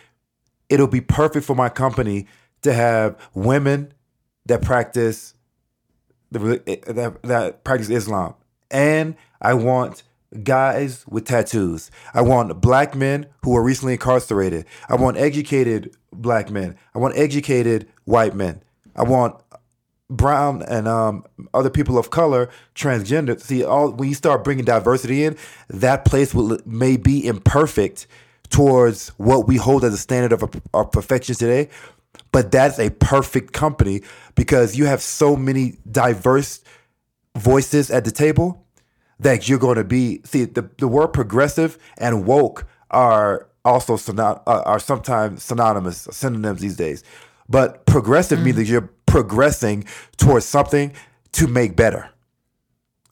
it'll 0.69 0.87
be 0.87 1.01
perfect 1.01 1.45
for 1.45 1.55
my 1.55 1.69
company 1.69 2.27
to 2.61 2.73
have 2.73 3.15
women 3.33 3.93
that 4.45 4.61
practice 4.61 5.33
the 6.31 6.61
that, 6.87 7.21
that 7.23 7.63
practice 7.63 7.89
Islam, 7.89 8.33
and 8.71 9.15
I 9.41 9.53
want 9.53 10.03
guys 10.41 11.05
with 11.07 11.25
tattoos. 11.25 11.91
I 12.13 12.21
want 12.21 12.61
black 12.61 12.95
men 12.95 13.27
who 13.43 13.55
are 13.55 13.63
recently 13.63 13.93
incarcerated. 13.93 14.65
I 14.89 14.95
want 14.95 15.17
educated 15.17 15.95
black 16.11 16.49
men. 16.49 16.75
I 16.95 16.99
want 16.99 17.17
educated 17.17 17.87
white 18.05 18.35
men. 18.35 18.63
I 18.95 19.03
want 19.03 19.39
brown 20.09 20.61
and 20.63 20.87
um, 20.87 21.25
other 21.53 21.69
people 21.69 21.97
of 21.97 22.09
color, 22.09 22.49
transgender. 22.75 23.39
See, 23.39 23.63
all 23.63 23.91
when 23.91 24.09
you 24.09 24.15
start 24.15 24.43
bringing 24.43 24.65
diversity 24.65 25.23
in, 25.23 25.37
that 25.69 26.05
place 26.05 26.33
will 26.33 26.59
may 26.65 26.97
be 26.97 27.25
imperfect 27.25 28.07
towards 28.49 29.09
what 29.17 29.47
we 29.47 29.57
hold 29.57 29.83
as 29.83 29.93
a 29.93 29.97
standard 29.97 30.31
of, 30.31 30.61
of 30.73 30.91
perfection 30.91 31.35
today. 31.35 31.69
But 32.31 32.51
that's 32.51 32.79
a 32.79 32.89
perfect 32.91 33.53
company 33.53 34.01
because 34.35 34.75
you 34.75 34.85
have 34.85 35.01
so 35.01 35.35
many 35.35 35.77
diverse 35.89 36.63
voices 37.35 37.89
at 37.89 38.05
the 38.05 38.11
table 38.11 38.63
that 39.19 39.47
you're 39.47 39.59
going 39.59 39.77
to 39.77 39.83
be. 39.83 40.21
See, 40.23 40.45
the, 40.45 40.69
the 40.77 40.87
word 40.87 41.09
progressive 41.09 41.77
and 41.97 42.25
woke 42.25 42.65
are 42.91 43.47
also 43.65 43.97
synon- 43.97 44.41
uh, 44.47 44.61
are 44.65 44.79
sometimes 44.79 45.43
synonymous 45.43 46.07
synonyms 46.11 46.61
these 46.61 46.75
days. 46.75 47.03
But 47.49 47.85
progressive 47.85 48.41
means 48.41 48.55
mm. 48.55 48.59
that 48.59 48.67
you're 48.67 48.89
progressing 49.05 49.85
towards 50.17 50.45
something 50.45 50.93
to 51.33 51.47
make 51.47 51.75
better. 51.75 52.09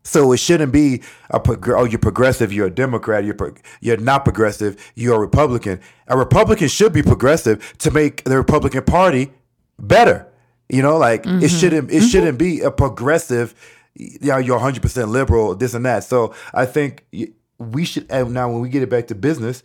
So 0.04 0.32
it 0.32 0.38
shouldn't 0.38 0.72
be 0.72 1.04
a 1.30 1.40
prog- 1.40 1.70
oh 1.70 1.84
you're 1.84 2.00
progressive, 2.00 2.52
you're 2.52 2.68
a 2.68 2.72
Democrat, 2.72 3.24
you're 3.24 3.36
pro- 3.36 3.54
you're 3.82 3.98
not 3.98 4.24
progressive, 4.24 4.92
you're 4.96 5.16
a 5.16 5.20
Republican. 5.20 5.80
A 6.08 6.18
Republican 6.18 6.68
should 6.70 6.92
be 6.92 7.04
progressive 7.04 7.76
to 7.80 7.92
make 7.92 8.24
the 8.24 8.36
Republican 8.38 8.84
Party 8.84 9.32
better. 9.78 10.28
You 10.70 10.82
know, 10.82 10.98
like 10.98 11.26
it 11.26 11.30
mm-hmm. 11.30 11.46
shouldn't 11.46 11.92
it 11.92 11.98
mm-hmm. 11.98 12.08
shouldn't 12.08 12.38
be 12.40 12.62
a 12.62 12.72
progressive. 12.72 13.54
Yeah, 13.96 14.38
you're 14.38 14.56
100 14.56 14.82
percent 14.82 15.10
liberal, 15.10 15.56
this 15.56 15.74
and 15.74 15.86
that. 15.86 16.04
So 16.04 16.34
I 16.54 16.66
think 16.66 17.06
we 17.58 17.86
should. 17.86 18.10
And 18.10 18.34
now 18.34 18.50
when 18.52 18.62
we 18.62 18.70
get 18.70 18.84
it 18.84 18.90
back 18.90 19.08
to 19.08 19.16
business, 19.16 19.64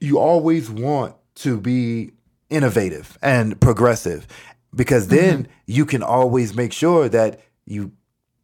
you 0.00 0.18
always 0.18 0.70
want 0.70 1.14
to 1.36 1.60
be 1.60 2.12
innovative 2.50 3.18
and 3.22 3.58
progressive 3.60 4.26
because 4.74 5.06
mm-hmm. 5.06 5.16
then 5.16 5.48
you 5.66 5.86
can 5.86 6.02
always 6.02 6.54
make 6.54 6.72
sure 6.72 7.08
that 7.08 7.40
you 7.66 7.92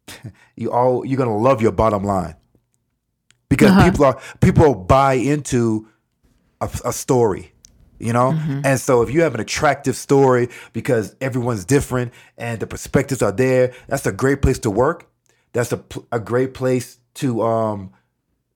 you 0.55 0.71
all 0.71 1.05
you're 1.05 1.17
gonna 1.17 1.37
love 1.37 1.61
your 1.61 1.71
bottom 1.71 2.03
line 2.03 2.35
because 3.49 3.69
uh-huh. 3.71 3.89
people 3.89 4.05
are 4.05 4.19
people 4.41 4.73
buy 4.75 5.13
into 5.13 5.87
a, 6.61 6.69
a 6.85 6.93
story 6.93 7.53
you 7.99 8.13
know? 8.13 8.31
And 8.63 8.79
so 8.79 9.01
if 9.01 9.11
you 9.11 9.21
have 9.21 9.35
an 9.35 9.41
attractive 9.41 9.95
story 9.95 10.49
because 10.73 11.15
everyone's 11.21 11.65
different 11.65 12.13
and 12.37 12.59
the 12.59 12.67
perspectives 12.67 13.21
are 13.21 13.31
there 13.31 13.73
that's 13.87 14.05
a 14.05 14.11
great 14.11 14.41
place 14.41 14.59
to 14.59 14.69
work. 14.71 15.07
That's 15.53 15.71
a, 15.71 15.83
a 16.11 16.19
great 16.19 16.53
place 16.53 16.99
to 17.15 17.41
um 17.43 17.91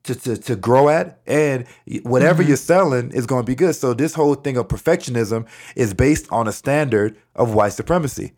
to, 0.03 0.15
to, 0.15 0.38
to 0.38 0.56
grow 0.56 0.89
at. 0.89 1.19
And 1.25 1.65
whatever 2.03 2.43
you're 2.43 2.58
selling 2.58 3.12
is 3.12 3.25
going 3.25 3.43
to 3.43 3.47
be 3.49 3.56
good. 3.56 3.73
So 3.75 3.93
this 3.93 4.13
whole 4.13 4.36
thing 4.36 4.58
of 4.58 4.67
perfectionism 4.67 5.47
is 5.75 5.93
based 5.93 6.27
on 6.29 6.47
a 6.47 6.51
standard 6.51 7.17
of 7.36 7.53
white 7.53 7.73
supremacy. 7.73 8.34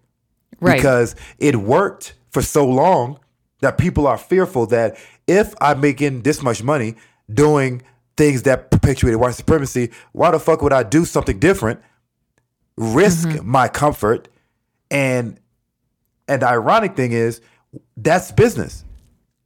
Right. 0.61 0.77
because 0.77 1.15
it 1.37 1.57
worked 1.57 2.13
for 2.29 2.41
so 2.41 2.65
long 2.65 3.19
that 3.59 3.77
people 3.77 4.07
are 4.07 4.17
fearful 4.17 4.67
that 4.67 4.97
if 5.27 5.53
I'm 5.59 5.81
making 5.81 6.21
this 6.21 6.41
much 6.41 6.63
money 6.63 6.95
doing 7.33 7.81
things 8.17 8.43
that 8.43 8.71
perpetuated 8.71 9.19
white 9.19 9.35
supremacy, 9.35 9.91
why 10.11 10.31
the 10.31 10.39
fuck 10.39 10.61
would 10.61 10.73
I 10.73 10.83
do 10.83 11.05
something 11.05 11.39
different, 11.39 11.81
risk 12.77 13.27
mm-hmm. 13.27 13.49
my 13.49 13.67
comfort, 13.67 14.27
and 14.89 15.39
and 16.27 16.41
the 16.41 16.47
ironic 16.47 16.95
thing 16.95 17.11
is 17.11 17.41
that's 17.97 18.31
business. 18.31 18.83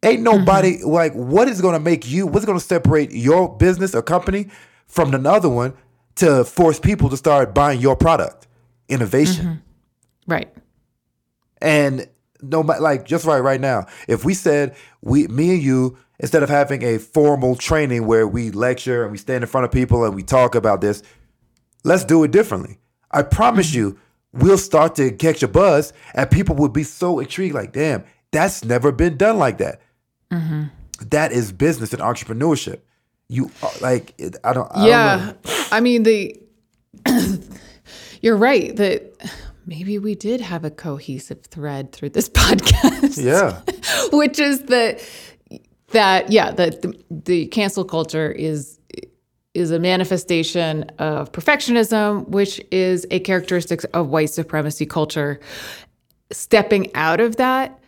Ain't 0.04 0.22
nobody 0.22 0.78
mm-hmm. 0.78 0.90
like 0.90 1.14
what 1.14 1.48
is 1.48 1.62
going 1.62 1.74
to 1.74 1.80
make 1.80 2.08
you 2.08 2.28
what's 2.28 2.46
going 2.46 2.58
to 2.58 2.64
separate 2.64 3.12
your 3.12 3.56
business 3.58 3.94
or 3.94 4.02
company 4.02 4.48
from 4.88 5.14
another 5.14 5.50
one 5.50 5.74
to 6.16 6.44
force 6.44 6.80
people 6.80 7.10
to 7.10 7.18
start 7.18 7.54
buying 7.54 7.82
your 7.82 7.96
product? 7.96 8.48
Innovation. 8.88 9.46
Mm-hmm. 9.46 10.32
right. 10.32 10.54
And 11.62 12.08
no 12.42 12.62
like 12.62 13.06
just 13.06 13.26
right 13.26 13.40
right 13.40 13.60
now, 13.60 13.88
if 14.08 14.24
we 14.24 14.34
said 14.34 14.76
we 15.02 15.28
me 15.28 15.56
and 15.56 15.62
you 15.62 15.98
instead 16.20 16.44
of 16.44 16.50
having 16.50 16.84
a 16.84 16.98
formal 16.98 17.56
training 17.56 18.06
where 18.06 18.28
we 18.28 18.52
lecture 18.52 19.04
and 19.04 19.12
we 19.12 19.18
stand 19.18 19.44
in 19.44 19.48
front 19.50 19.66
of 19.66 19.72
people 19.72 20.04
and 20.04 20.16
we 20.16 20.24
talk 20.24 20.56
about 20.56 20.82
this, 20.82 21.02
let's 21.84 22.04
do 22.06 22.24
it 22.24 22.32
differently. 22.32 22.78
I 23.12 23.24
promise 23.24 23.74
you, 23.74 23.98
we'll 24.34 24.58
start 24.58 24.96
to 24.96 25.12
catch 25.12 25.42
a 25.44 25.48
buzz 25.48 25.94
and 26.14 26.30
people 26.30 26.56
will 26.56 26.70
be 26.70 26.84
so 26.84 27.20
intrigued, 27.20 27.56
like, 27.56 27.72
damn, 27.74 28.04
that's 28.32 28.64
never 28.64 28.92
been 28.92 29.18
done 29.18 29.38
like 29.38 29.58
that. 29.60 29.82
That 31.10 31.32
is 31.32 31.52
business 31.52 31.94
and 31.94 32.02
entrepreneurship. 32.02 32.82
You 33.30 33.50
uh, 33.64 33.70
like 33.82 34.14
I 34.44 34.54
don't 34.54 34.70
I 34.72 34.76
don't 34.76 34.82
know. 34.82 34.88
yeah 34.88 35.34
i 35.72 35.80
mean 35.82 36.02
the 36.02 36.36
you're 38.22 38.36
right 38.38 38.76
that 38.76 39.14
maybe 39.66 40.00
we 40.00 40.16
did 40.16 40.42
have 40.42 40.66
a 40.66 40.72
cohesive 40.72 41.46
thread 41.46 41.92
through 41.92 42.10
this 42.10 42.28
podcast 42.42 43.24
Yeah. 43.24 43.62
which 44.18 44.40
is 44.40 44.64
that 44.64 45.00
that 45.92 46.32
yeah 46.32 46.52
that 46.52 46.82
the, 46.82 46.94
the 47.10 47.48
cancel 47.48 47.84
culture 47.84 48.32
is 48.32 48.80
is 49.54 49.72
a 49.72 49.80
manifestation 49.80 50.84
of 51.00 51.32
perfectionism, 51.32 52.28
which 52.30 52.62
is 52.72 53.06
a 53.12 53.20
characteristic 53.20 53.82
of 53.94 54.08
white 54.08 54.30
supremacy 54.30 54.86
culture. 54.86 55.40
Stepping 56.32 56.94
out 56.96 57.20
of 57.20 57.38
that, 57.38 57.80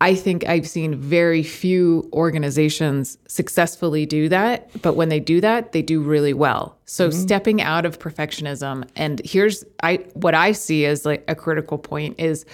I 0.00 0.16
think 0.16 0.46
I've 0.46 0.68
seen 0.68 0.96
very 0.96 1.42
few 1.44 2.10
organizations 2.12 3.16
successfully 3.28 4.06
do 4.06 4.28
that. 4.28 4.68
But 4.82 4.96
when 4.96 5.08
they 5.08 5.20
do 5.20 5.40
that, 5.40 5.72
they 5.72 5.82
do 5.82 6.00
really 6.00 6.34
well. 6.34 6.76
So 6.84 7.10
stepping 7.10 7.62
out 7.62 7.86
of 7.86 7.98
perfectionism, 7.98 8.88
and 8.96 9.22
here's 9.24 9.64
I 9.82 9.96
what 10.14 10.34
I 10.34 10.52
see 10.52 10.84
as 10.84 11.06
like 11.06 11.24
a 11.28 11.34
critical 11.34 11.78
point 11.78 12.16
is 12.18 12.44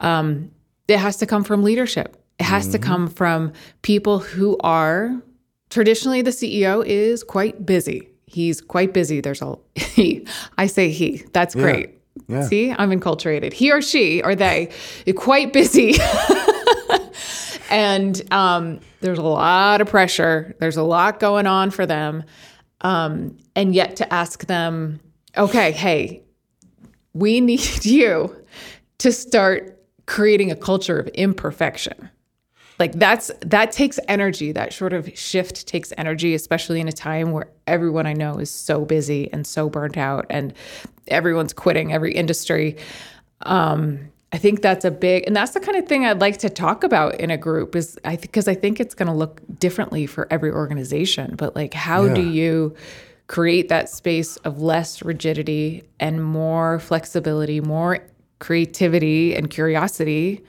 um, 0.00 0.50
it 0.86 0.98
has 0.98 1.16
to 1.18 1.26
come 1.26 1.42
from 1.42 1.64
leadership. 1.64 2.16
It 2.38 2.44
has 2.44 2.68
to 2.68 2.78
come 2.78 3.08
from 3.08 3.52
people 3.82 4.18
who 4.18 4.58
are 4.60 5.22
traditionally 5.70 6.22
the 6.22 6.30
CEO 6.30 6.84
is 6.84 7.24
quite 7.24 7.64
busy. 7.64 8.10
He's 8.26 8.60
quite 8.60 8.92
busy. 8.92 9.20
There's 9.20 9.42
a 9.42 9.56
he. 9.74 10.26
I 10.58 10.66
say 10.66 10.90
he. 10.90 11.24
That's 11.32 11.54
great. 11.54 11.90
Yeah. 12.28 12.42
See, 12.42 12.72
I'm 12.72 12.90
enculturated. 12.90 13.52
He 13.52 13.72
or 13.72 13.82
she 13.82 14.22
or 14.22 14.34
they, 14.34 14.70
are 15.06 15.12
quite 15.14 15.52
busy. 15.52 15.94
and 17.70 18.20
um, 18.32 18.80
there's 19.00 19.18
a 19.18 19.22
lot 19.22 19.80
of 19.80 19.88
pressure. 19.88 20.54
There's 20.58 20.76
a 20.76 20.82
lot 20.82 21.20
going 21.20 21.46
on 21.46 21.70
for 21.70 21.86
them. 21.86 22.24
Um, 22.82 23.38
and 23.54 23.74
yet 23.74 23.96
to 23.96 24.12
ask 24.12 24.46
them, 24.46 25.00
okay, 25.36 25.72
hey, 25.72 26.22
we 27.12 27.40
need 27.40 27.84
you 27.84 28.34
to 28.98 29.12
start 29.12 29.82
creating 30.06 30.50
a 30.50 30.56
culture 30.56 30.98
of 30.98 31.08
imperfection 31.08 32.10
like 32.78 32.92
that's 32.92 33.30
that 33.40 33.72
takes 33.72 33.98
energy. 34.08 34.52
That 34.52 34.72
sort 34.72 34.92
of 34.92 35.10
shift 35.18 35.66
takes 35.66 35.92
energy 35.96 36.34
especially 36.34 36.80
in 36.80 36.88
a 36.88 36.92
time 36.92 37.32
where 37.32 37.48
everyone 37.66 38.06
i 38.06 38.12
know 38.12 38.34
is 38.34 38.50
so 38.50 38.84
busy 38.84 39.32
and 39.32 39.46
so 39.46 39.68
burnt 39.68 39.96
out 39.96 40.26
and 40.30 40.52
everyone's 41.08 41.52
quitting 41.52 41.92
every 41.92 42.14
industry. 42.14 42.76
Um 43.42 44.10
i 44.32 44.38
think 44.38 44.60
that's 44.60 44.84
a 44.84 44.90
big 44.90 45.24
and 45.26 45.36
that's 45.36 45.52
the 45.52 45.60
kind 45.60 45.78
of 45.78 45.86
thing 45.86 46.04
i'd 46.04 46.20
like 46.20 46.36
to 46.36 46.50
talk 46.50 46.82
about 46.82 47.14
in 47.20 47.30
a 47.30 47.36
group 47.36 47.76
is 47.76 47.98
i 48.04 48.16
because 48.16 48.48
i 48.48 48.54
think 48.54 48.80
it's 48.80 48.94
going 48.94 49.06
to 49.06 49.14
look 49.14 49.40
differently 49.58 50.04
for 50.04 50.26
every 50.32 50.50
organization 50.50 51.36
but 51.36 51.54
like 51.54 51.72
how 51.72 52.08
do 52.08 52.28
you 52.28 52.74
create 53.28 53.68
that 53.68 53.88
space 53.88 54.36
of 54.38 54.60
less 54.60 55.02
rigidity 55.02 55.84
and 56.00 56.24
more 56.24 56.80
flexibility 56.80 57.60
more 57.60 58.00
creativity 58.40 59.34
and 59.34 59.48
curiosity 59.48 60.44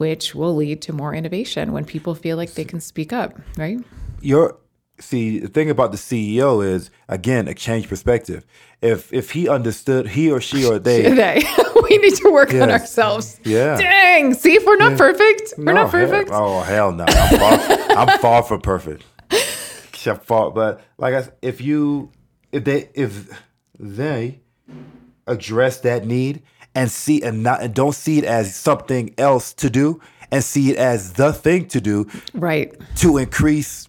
which 0.00 0.34
will 0.34 0.56
lead 0.56 0.80
to 0.80 0.94
more 0.94 1.14
innovation 1.14 1.72
when 1.72 1.84
people 1.84 2.14
feel 2.14 2.38
like 2.38 2.54
they 2.54 2.64
can 2.64 2.80
speak 2.80 3.12
up, 3.12 3.38
right? 3.58 3.78
your 4.22 4.56
see 4.98 5.38
the 5.38 5.48
thing 5.48 5.70
about 5.70 5.92
the 5.92 5.96
CEO 5.98 6.62
is 6.64 6.90
again 7.08 7.48
a 7.48 7.54
change 7.54 7.86
perspective. 7.88 8.46
If 8.80 9.12
if 9.12 9.32
he 9.32 9.46
understood 9.48 10.08
he 10.08 10.30
or 10.30 10.40
she 10.40 10.64
or 10.64 10.78
they 10.78 11.02
They, 11.14 11.42
we 11.82 11.98
need 11.98 12.14
to 12.16 12.30
work 12.30 12.52
on 12.54 12.70
ourselves. 12.70 13.38
Yeah. 13.44 13.76
Dang. 13.76 14.32
See 14.34 14.54
if 14.54 14.64
we're 14.64 14.76
not 14.76 14.96
perfect. 14.96 15.54
We're 15.58 15.64
No, 15.64 15.72
not 15.74 15.90
perfect. 15.90 16.30
Hell, 16.30 16.48
oh 16.48 16.60
hell 16.62 16.92
no! 16.92 17.04
I'm 17.06 17.38
far, 17.38 17.98
I'm 17.98 18.18
far 18.20 18.42
from 18.42 18.60
perfect. 18.62 19.04
I'm 20.06 20.18
far, 20.20 20.50
but 20.50 20.80
like 20.96 21.14
I, 21.14 21.28
if 21.42 21.60
you 21.60 22.10
if 22.52 22.64
they 22.64 22.88
if 22.94 23.28
they 23.78 24.40
address 25.26 25.80
that 25.80 26.06
need 26.06 26.42
and 26.74 26.90
see 26.90 27.22
and 27.22 27.42
not 27.42 27.62
and 27.62 27.74
don't 27.74 27.94
see 27.94 28.18
it 28.18 28.24
as 28.24 28.54
something 28.54 29.14
else 29.18 29.52
to 29.54 29.68
do 29.70 30.00
and 30.30 30.44
see 30.44 30.70
it 30.70 30.76
as 30.76 31.14
the 31.14 31.32
thing 31.32 31.66
to 31.68 31.80
do 31.80 32.06
Right. 32.34 32.72
to 32.96 33.18
increase 33.18 33.88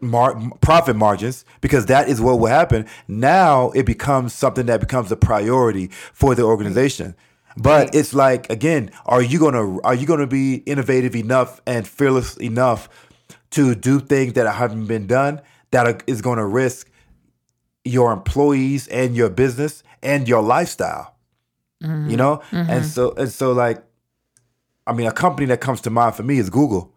mar- 0.00 0.40
profit 0.60 0.96
margins 0.96 1.44
because 1.60 1.86
that 1.86 2.08
is 2.08 2.20
what 2.20 2.38
will 2.38 2.46
happen. 2.46 2.86
Now 3.08 3.70
it 3.72 3.84
becomes 3.84 4.32
something 4.32 4.66
that 4.66 4.80
becomes 4.80 5.12
a 5.12 5.16
priority 5.16 5.88
for 6.12 6.34
the 6.34 6.42
organization. 6.42 7.14
But 7.58 7.94
it's 7.94 8.12
like 8.14 8.50
again, 8.50 8.90
are 9.06 9.22
you 9.22 9.38
gonna 9.38 9.78
are 9.80 9.94
you 9.94 10.06
gonna 10.06 10.26
be 10.26 10.56
innovative 10.66 11.16
enough 11.16 11.60
and 11.66 11.86
fearless 11.88 12.36
enough 12.36 12.88
to 13.50 13.74
do 13.74 14.00
things 14.00 14.34
that 14.34 14.50
haven't 14.52 14.86
been 14.86 15.06
done 15.06 15.40
that 15.70 16.02
is 16.06 16.20
going 16.20 16.36
to 16.38 16.44
risk 16.44 16.90
your 17.84 18.12
employees 18.12 18.86
and 18.88 19.16
your 19.16 19.30
business 19.30 19.82
and 20.02 20.28
your 20.28 20.42
lifestyle? 20.42 21.15
Mm-hmm. 21.82 22.10
You 22.10 22.16
know, 22.16 22.42
and 22.52 22.68
mm-hmm. 22.68 22.82
so 22.84 23.12
and 23.12 23.30
so 23.30 23.52
like, 23.52 23.82
I 24.86 24.92
mean, 24.92 25.06
a 25.06 25.12
company 25.12 25.46
that 25.48 25.60
comes 25.60 25.80
to 25.82 25.90
mind 25.90 26.14
for 26.14 26.22
me 26.22 26.38
is 26.38 26.50
Google 26.50 26.92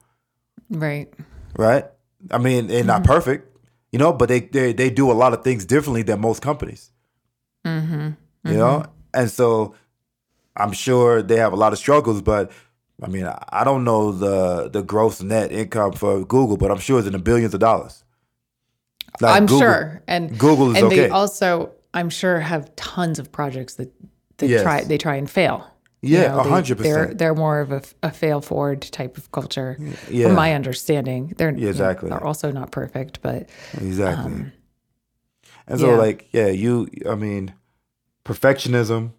Right. 0.69 1.11
right? 1.57 1.85
I 2.31 2.37
mean, 2.37 2.67
they're 2.67 2.83
not 2.83 3.03
mm-hmm. 3.03 3.11
perfect, 3.11 3.57
you 3.91 3.99
know, 3.99 4.13
but 4.13 4.29
they 4.29 4.41
they 4.41 4.73
they 4.73 4.89
do 4.89 5.11
a 5.11 5.13
lot 5.13 5.33
of 5.33 5.43
things 5.43 5.65
differently 5.65 6.03
than 6.03 6.21
most 6.21 6.41
companies. 6.41 6.91
You 8.45 8.57
know, 8.57 8.85
and 9.13 9.29
so 9.29 9.75
I'm 10.55 10.71
sure 10.71 11.21
they 11.21 11.37
have 11.37 11.53
a 11.53 11.55
lot 11.55 11.73
of 11.73 11.79
struggles, 11.79 12.21
but 12.21 12.51
I 13.01 13.07
mean, 13.07 13.25
I 13.25 13.43
I 13.49 13.63
don't 13.63 13.83
know 13.83 14.11
the 14.11 14.69
the 14.69 14.81
gross 14.81 15.21
net 15.21 15.51
income 15.51 15.93
for 15.93 16.23
Google, 16.25 16.57
but 16.57 16.71
I'm 16.71 16.79
sure 16.79 16.99
it's 16.99 17.07
in 17.07 17.13
the 17.13 17.19
billions 17.19 17.53
of 17.53 17.59
dollars. 17.59 18.03
Like 19.21 19.35
I'm 19.35 19.45
Google- 19.45 19.59
sure. 19.59 20.03
And 20.07 20.37
Google 20.37 20.71
is 20.71 20.77
and 20.77 20.85
okay. 20.87 20.95
they 20.95 21.09
also, 21.09 21.71
I'm 21.93 22.09
sure, 22.09 22.39
have 22.39 22.75
tons 22.75 23.19
of 23.19 23.31
projects 23.31 23.75
that 23.75 23.91
they 24.39 24.47
Yes. 24.47 24.63
try 24.63 24.83
they 24.83 24.97
try 24.97 25.15
and 25.15 25.29
fail. 25.29 25.65
Yeah, 26.01 26.29
they- 26.29 26.49
100%. 26.49 26.77
They're 26.77 27.13
they're 27.13 27.35
more 27.35 27.59
of 27.59 27.71
a, 27.71 27.81
a 28.03 28.11
fail 28.11 28.39
forward 28.41 28.81
type 28.81 29.17
of 29.17 29.31
culture, 29.31 29.77
Yeah. 30.09 30.27
from 30.27 30.35
my 30.35 30.53
understanding. 30.53 31.33
They're 31.37 31.51
you 31.51 31.65
know, 31.65 31.69
exactly. 31.69 32.09
They're 32.09 32.23
also 32.23 32.51
not 32.51 32.71
perfect, 32.71 33.21
but 33.21 33.49
Exactly. 33.73 34.51
and 35.67 35.79
so, 35.79 35.85
Um, 35.89 35.91
yeah. 35.95 35.97
like, 35.97 36.27
yeah, 36.31 36.47
you, 36.47 36.87
I 37.09 37.15
mean, 37.15 37.53
perfectionism. 38.25 39.11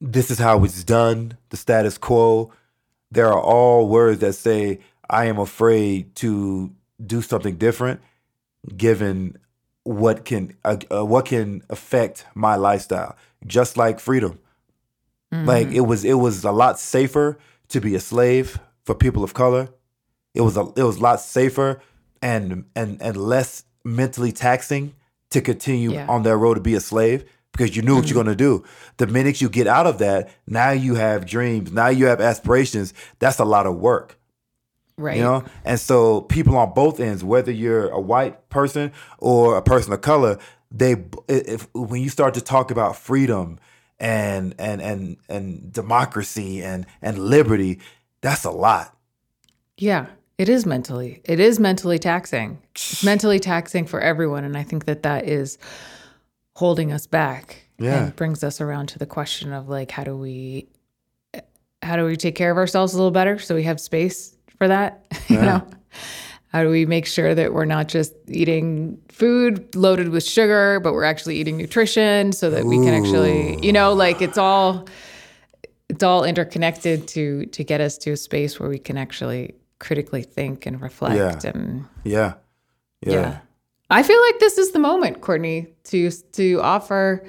This 0.00 0.30
is 0.30 0.38
how 0.38 0.62
it's 0.64 0.84
done, 0.84 1.38
the 1.50 1.56
status 1.56 1.96
quo. 1.96 2.52
There 3.10 3.28
are 3.28 3.40
all 3.40 3.88
words 3.88 4.20
that 4.20 4.34
say, 4.34 4.80
I 5.08 5.26
am 5.26 5.38
afraid 5.38 6.14
to 6.16 6.72
do 7.04 7.22
something 7.22 7.56
different 7.56 8.00
given 8.76 9.38
what 9.84 10.24
can 10.24 10.54
uh, 10.64 10.76
uh, 10.90 11.04
what 11.04 11.26
can 11.26 11.62
affect 11.70 12.26
my 12.34 12.56
lifestyle 12.56 13.16
just 13.46 13.76
like 13.76 14.00
freedom 14.00 14.38
like 15.32 15.68
it 15.72 15.80
was 15.80 16.04
it 16.04 16.14
was 16.14 16.44
a 16.44 16.52
lot 16.52 16.78
safer 16.78 17.36
to 17.68 17.80
be 17.80 17.94
a 17.96 18.00
slave 18.00 18.60
for 18.84 18.94
people 18.94 19.24
of 19.24 19.34
color 19.34 19.68
it 20.32 20.42
was 20.42 20.56
a 20.56 20.60
it 20.76 20.84
was 20.84 20.96
a 20.98 21.00
lot 21.00 21.20
safer 21.20 21.80
and 22.22 22.64
and 22.76 23.02
and 23.02 23.16
less 23.16 23.64
mentally 23.84 24.30
taxing 24.32 24.94
to 25.30 25.40
continue 25.40 25.92
Yeah. 25.92 26.06
on 26.08 26.22
that 26.22 26.36
road 26.36 26.54
to 26.54 26.60
be 26.60 26.74
a 26.74 26.80
slave 26.80 27.24
because 27.52 27.74
you 27.76 27.82
knew 27.82 27.96
what 27.96 28.06
you're 28.08 28.14
going 28.14 28.26
to 28.26 28.34
do. 28.36 28.64
The 28.96 29.06
minute 29.08 29.40
you 29.40 29.48
get 29.48 29.66
out 29.66 29.86
of 29.86 29.98
that, 29.98 30.28
now 30.46 30.70
you 30.70 30.94
have 30.94 31.26
dreams, 31.26 31.72
now 31.72 31.88
you 31.88 32.06
have 32.06 32.20
aspirations. 32.20 32.94
That's 33.18 33.38
a 33.40 33.44
lot 33.44 33.66
of 33.66 33.76
work. 33.76 34.18
Right. 34.96 35.16
You 35.16 35.22
know, 35.22 35.44
and 35.64 35.78
so 35.78 36.22
people 36.22 36.56
on 36.56 36.72
both 36.74 37.00
ends, 37.00 37.24
whether 37.24 37.52
you're 37.52 37.88
a 37.88 38.00
white 38.00 38.48
person 38.48 38.92
or 39.18 39.56
a 39.56 39.62
person 39.62 39.92
of 39.92 40.00
color, 40.00 40.38
they 40.70 40.96
if 41.28 41.68
when 41.74 42.02
you 42.02 42.08
start 42.08 42.34
to 42.34 42.40
talk 42.40 42.70
about 42.70 42.96
freedom 42.96 43.58
and 43.98 44.54
and 44.58 44.82
and 44.82 45.16
and 45.28 45.72
democracy 45.72 46.62
and 46.62 46.86
and 47.00 47.18
liberty, 47.18 47.80
that's 48.20 48.44
a 48.44 48.50
lot. 48.50 48.96
Yeah, 49.76 50.06
it 50.38 50.48
is 50.48 50.66
mentally. 50.66 51.20
It 51.24 51.40
is 51.40 51.58
mentally 51.58 51.98
taxing. 51.98 52.60
It's 52.72 53.04
mentally 53.04 53.40
taxing 53.40 53.86
for 53.86 54.00
everyone, 54.00 54.44
and 54.44 54.56
I 54.56 54.62
think 54.62 54.84
that 54.86 55.02
that 55.02 55.28
is 55.28 55.58
holding 56.54 56.92
us 56.92 57.06
back. 57.06 57.60
Yeah. 57.76 58.04
and 58.04 58.14
brings 58.16 58.44
us 58.44 58.60
around 58.60 58.86
to 58.90 59.00
the 59.00 59.06
question 59.06 59.52
of 59.52 59.68
like, 59.68 59.90
how 59.90 60.04
do 60.04 60.16
we, 60.16 60.68
how 61.82 61.96
do 61.96 62.04
we 62.04 62.16
take 62.16 62.36
care 62.36 62.52
of 62.52 62.56
ourselves 62.56 62.94
a 62.94 62.96
little 62.96 63.10
better 63.10 63.36
so 63.38 63.56
we 63.56 63.64
have 63.64 63.80
space 63.80 64.33
for 64.58 64.68
that? 64.68 65.04
you 65.28 65.36
know, 65.40 65.66
how 66.48 66.62
do 66.62 66.70
we 66.70 66.86
make 66.86 67.06
sure 67.06 67.34
that 67.34 67.52
we're 67.52 67.64
not 67.64 67.88
just 67.88 68.12
eating 68.28 69.00
food 69.08 69.74
loaded 69.74 70.10
with 70.10 70.22
sugar, 70.24 70.80
but 70.80 70.92
we're 70.92 71.04
actually 71.04 71.36
eating 71.36 71.56
nutrition 71.56 72.32
so 72.32 72.50
that 72.50 72.64
we 72.64 72.76
can 72.76 72.94
actually, 72.94 73.58
you 73.64 73.72
know, 73.72 73.92
like 73.92 74.22
it's 74.22 74.38
all 74.38 74.86
it's 75.88 76.02
all 76.02 76.24
interconnected 76.24 77.06
to 77.08 77.46
to 77.46 77.64
get 77.64 77.80
us 77.80 77.98
to 77.98 78.12
a 78.12 78.16
space 78.16 78.58
where 78.58 78.68
we 78.68 78.78
can 78.78 78.96
actually 78.96 79.54
critically 79.78 80.22
think 80.22 80.66
and 80.66 80.80
reflect 80.80 81.16
Yeah. 81.44 81.50
and 81.50 81.84
Yeah. 82.04 82.34
yeah. 83.00 83.12
Yeah. 83.12 83.38
I 83.90 84.02
feel 84.02 84.20
like 84.22 84.38
this 84.38 84.56
is 84.58 84.72
the 84.72 84.78
moment, 84.78 85.20
Courtney, 85.20 85.68
to 85.84 86.10
to 86.10 86.60
offer 86.62 87.24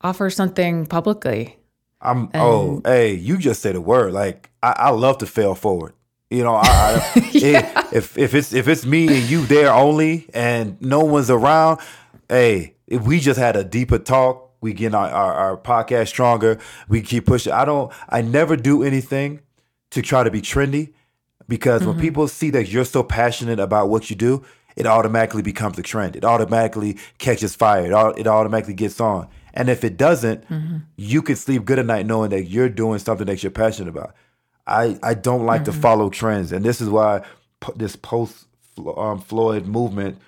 offer 0.00 0.30
something 0.30 0.86
publicly. 0.86 1.58
I'm 2.00 2.30
oh 2.34 2.80
hey, 2.84 3.14
you 3.14 3.36
just 3.36 3.62
said 3.62 3.76
a 3.76 3.80
word. 3.80 4.12
Like 4.12 4.50
I, 4.62 4.74
I 4.76 4.90
love 4.90 5.18
to 5.18 5.26
fail 5.26 5.54
forward. 5.54 5.92
You 6.32 6.44
know, 6.44 6.54
I, 6.54 6.62
I 6.64 7.12
if, 7.34 7.92
if 7.92 8.18
if 8.18 8.34
it's 8.34 8.52
if 8.54 8.66
it's 8.66 8.86
me 8.86 9.06
and 9.08 9.28
you 9.28 9.44
there 9.44 9.72
only 9.72 10.28
and 10.32 10.80
no 10.80 11.00
one's 11.04 11.30
around, 11.30 11.80
hey, 12.28 12.74
if 12.86 13.02
we 13.02 13.20
just 13.20 13.38
had 13.38 13.54
a 13.54 13.62
deeper 13.64 13.98
talk, 13.98 14.50
we 14.62 14.72
get 14.72 14.94
our, 14.94 15.10
our, 15.10 15.32
our 15.34 15.56
podcast 15.58 16.08
stronger, 16.08 16.58
we 16.88 17.02
keep 17.02 17.26
pushing. 17.26 17.52
I 17.52 17.66
don't 17.66 17.92
I 18.08 18.22
never 18.22 18.56
do 18.56 18.82
anything 18.82 19.40
to 19.90 20.00
try 20.00 20.24
to 20.24 20.30
be 20.30 20.40
trendy 20.40 20.94
because 21.48 21.84
when 21.84 21.96
mm-hmm. 21.96 22.02
people 22.02 22.28
see 22.28 22.48
that 22.50 22.68
you're 22.68 22.86
so 22.86 23.02
passionate 23.02 23.60
about 23.60 23.90
what 23.90 24.08
you 24.08 24.16
do, 24.16 24.42
it 24.74 24.86
automatically 24.86 25.42
becomes 25.42 25.78
a 25.78 25.82
trend. 25.82 26.16
It 26.16 26.24
automatically 26.24 26.96
catches 27.18 27.54
fire. 27.54 27.92
It, 27.92 28.20
it 28.20 28.26
automatically 28.26 28.72
gets 28.72 29.00
on. 29.00 29.28
And 29.52 29.68
if 29.68 29.84
it 29.84 29.98
doesn't, 29.98 30.48
mm-hmm. 30.48 30.78
you 30.96 31.20
can 31.20 31.36
sleep 31.36 31.66
good 31.66 31.78
at 31.78 31.84
night 31.84 32.06
knowing 32.06 32.30
that 32.30 32.44
you're 32.44 32.70
doing 32.70 32.98
something 33.00 33.26
that 33.26 33.42
you're 33.42 33.52
passionate 33.52 33.90
about. 33.90 34.14
I, 34.66 34.98
I 35.02 35.14
don't 35.14 35.44
like 35.44 35.64
to 35.64 35.72
follow 35.72 36.08
trends. 36.10 36.52
And 36.52 36.64
this 36.64 36.80
is 36.80 36.88
why 36.88 37.24
this 37.76 37.96
post 37.96 38.46
um, 38.96 39.20
Floyd 39.20 39.66
movement, 39.66 40.18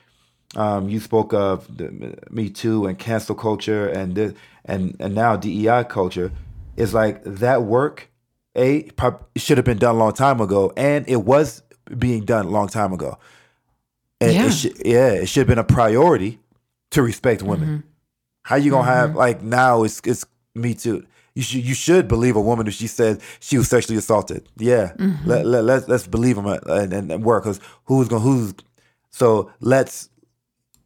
um, 0.56 0.88
you 0.88 1.00
spoke 1.00 1.32
of 1.32 1.76
the 1.76 2.16
Me 2.30 2.50
Too 2.50 2.86
and 2.86 2.98
cancel 2.98 3.34
culture 3.34 3.88
and 3.88 4.14
this, 4.14 4.32
and, 4.64 4.96
and 5.00 5.14
now 5.14 5.36
DEI 5.36 5.84
culture, 5.84 6.32
is 6.76 6.92
like 6.94 7.22
that 7.24 7.62
work, 7.62 8.08
A, 8.56 8.88
should 9.36 9.58
have 9.58 9.64
been 9.64 9.78
done 9.78 9.94
a 9.94 9.98
long 9.98 10.12
time 10.12 10.40
ago. 10.40 10.72
And 10.76 11.08
it 11.08 11.22
was 11.22 11.62
being 11.98 12.24
done 12.24 12.46
a 12.46 12.50
long 12.50 12.68
time 12.68 12.92
ago. 12.92 13.18
And 14.20 14.32
Yeah. 14.32 14.46
it 14.46 14.50
should, 14.52 14.82
yeah, 14.84 15.08
it 15.12 15.26
should 15.26 15.40
have 15.40 15.48
been 15.48 15.58
a 15.58 15.64
priority 15.64 16.38
to 16.90 17.02
respect 17.02 17.42
women. 17.42 17.84
How 18.42 18.56
you 18.56 18.70
gonna 18.70 18.84
have 18.90 19.14
like 19.16 19.42
now 19.42 19.84
it's 19.84 20.00
it's 20.04 20.24
me 20.54 20.74
too. 20.74 21.04
You 21.34 21.42
should 21.42 21.64
you 21.64 21.74
should 21.74 22.06
believe 22.06 22.36
a 22.36 22.40
woman 22.40 22.66
if 22.68 22.74
she 22.74 22.86
says 22.86 23.18
she 23.40 23.58
was 23.58 23.68
sexually 23.68 23.98
assaulted. 23.98 24.48
Yeah, 24.56 24.92
let, 25.26 25.44
let 25.44 25.64
let's 25.64 25.88
let's 25.88 26.06
believe 26.06 26.36
them 26.36 26.46
and, 26.46 26.92
and, 26.92 27.10
and 27.10 27.24
work 27.24 27.42
because 27.44 27.60
who's 27.86 28.08
gonna 28.08 28.22
who's 28.22 28.54
so 29.10 29.50
let's. 29.60 30.10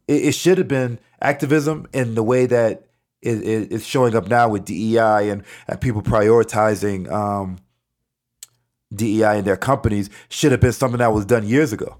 It, 0.07 0.25
it 0.25 0.31
should 0.33 0.57
have 0.57 0.67
been 0.67 0.99
activism 1.21 1.85
in 1.93 2.15
the 2.15 2.23
way 2.23 2.47
that 2.47 2.87
it, 3.21 3.43
it, 3.43 3.71
it's 3.71 3.85
showing 3.85 4.15
up 4.15 4.27
now 4.27 4.49
with 4.49 4.65
DEI 4.65 5.29
and, 5.29 5.43
and 5.67 5.79
people 5.79 6.01
prioritizing 6.01 7.11
um, 7.11 7.57
DEI 8.93 9.37
in 9.39 9.45
their 9.45 9.57
companies 9.57 10.09
should 10.29 10.51
have 10.51 10.61
been 10.61 10.71
something 10.73 10.97
that 10.99 11.13
was 11.13 11.25
done 11.25 11.47
years 11.47 11.71
ago, 11.73 11.97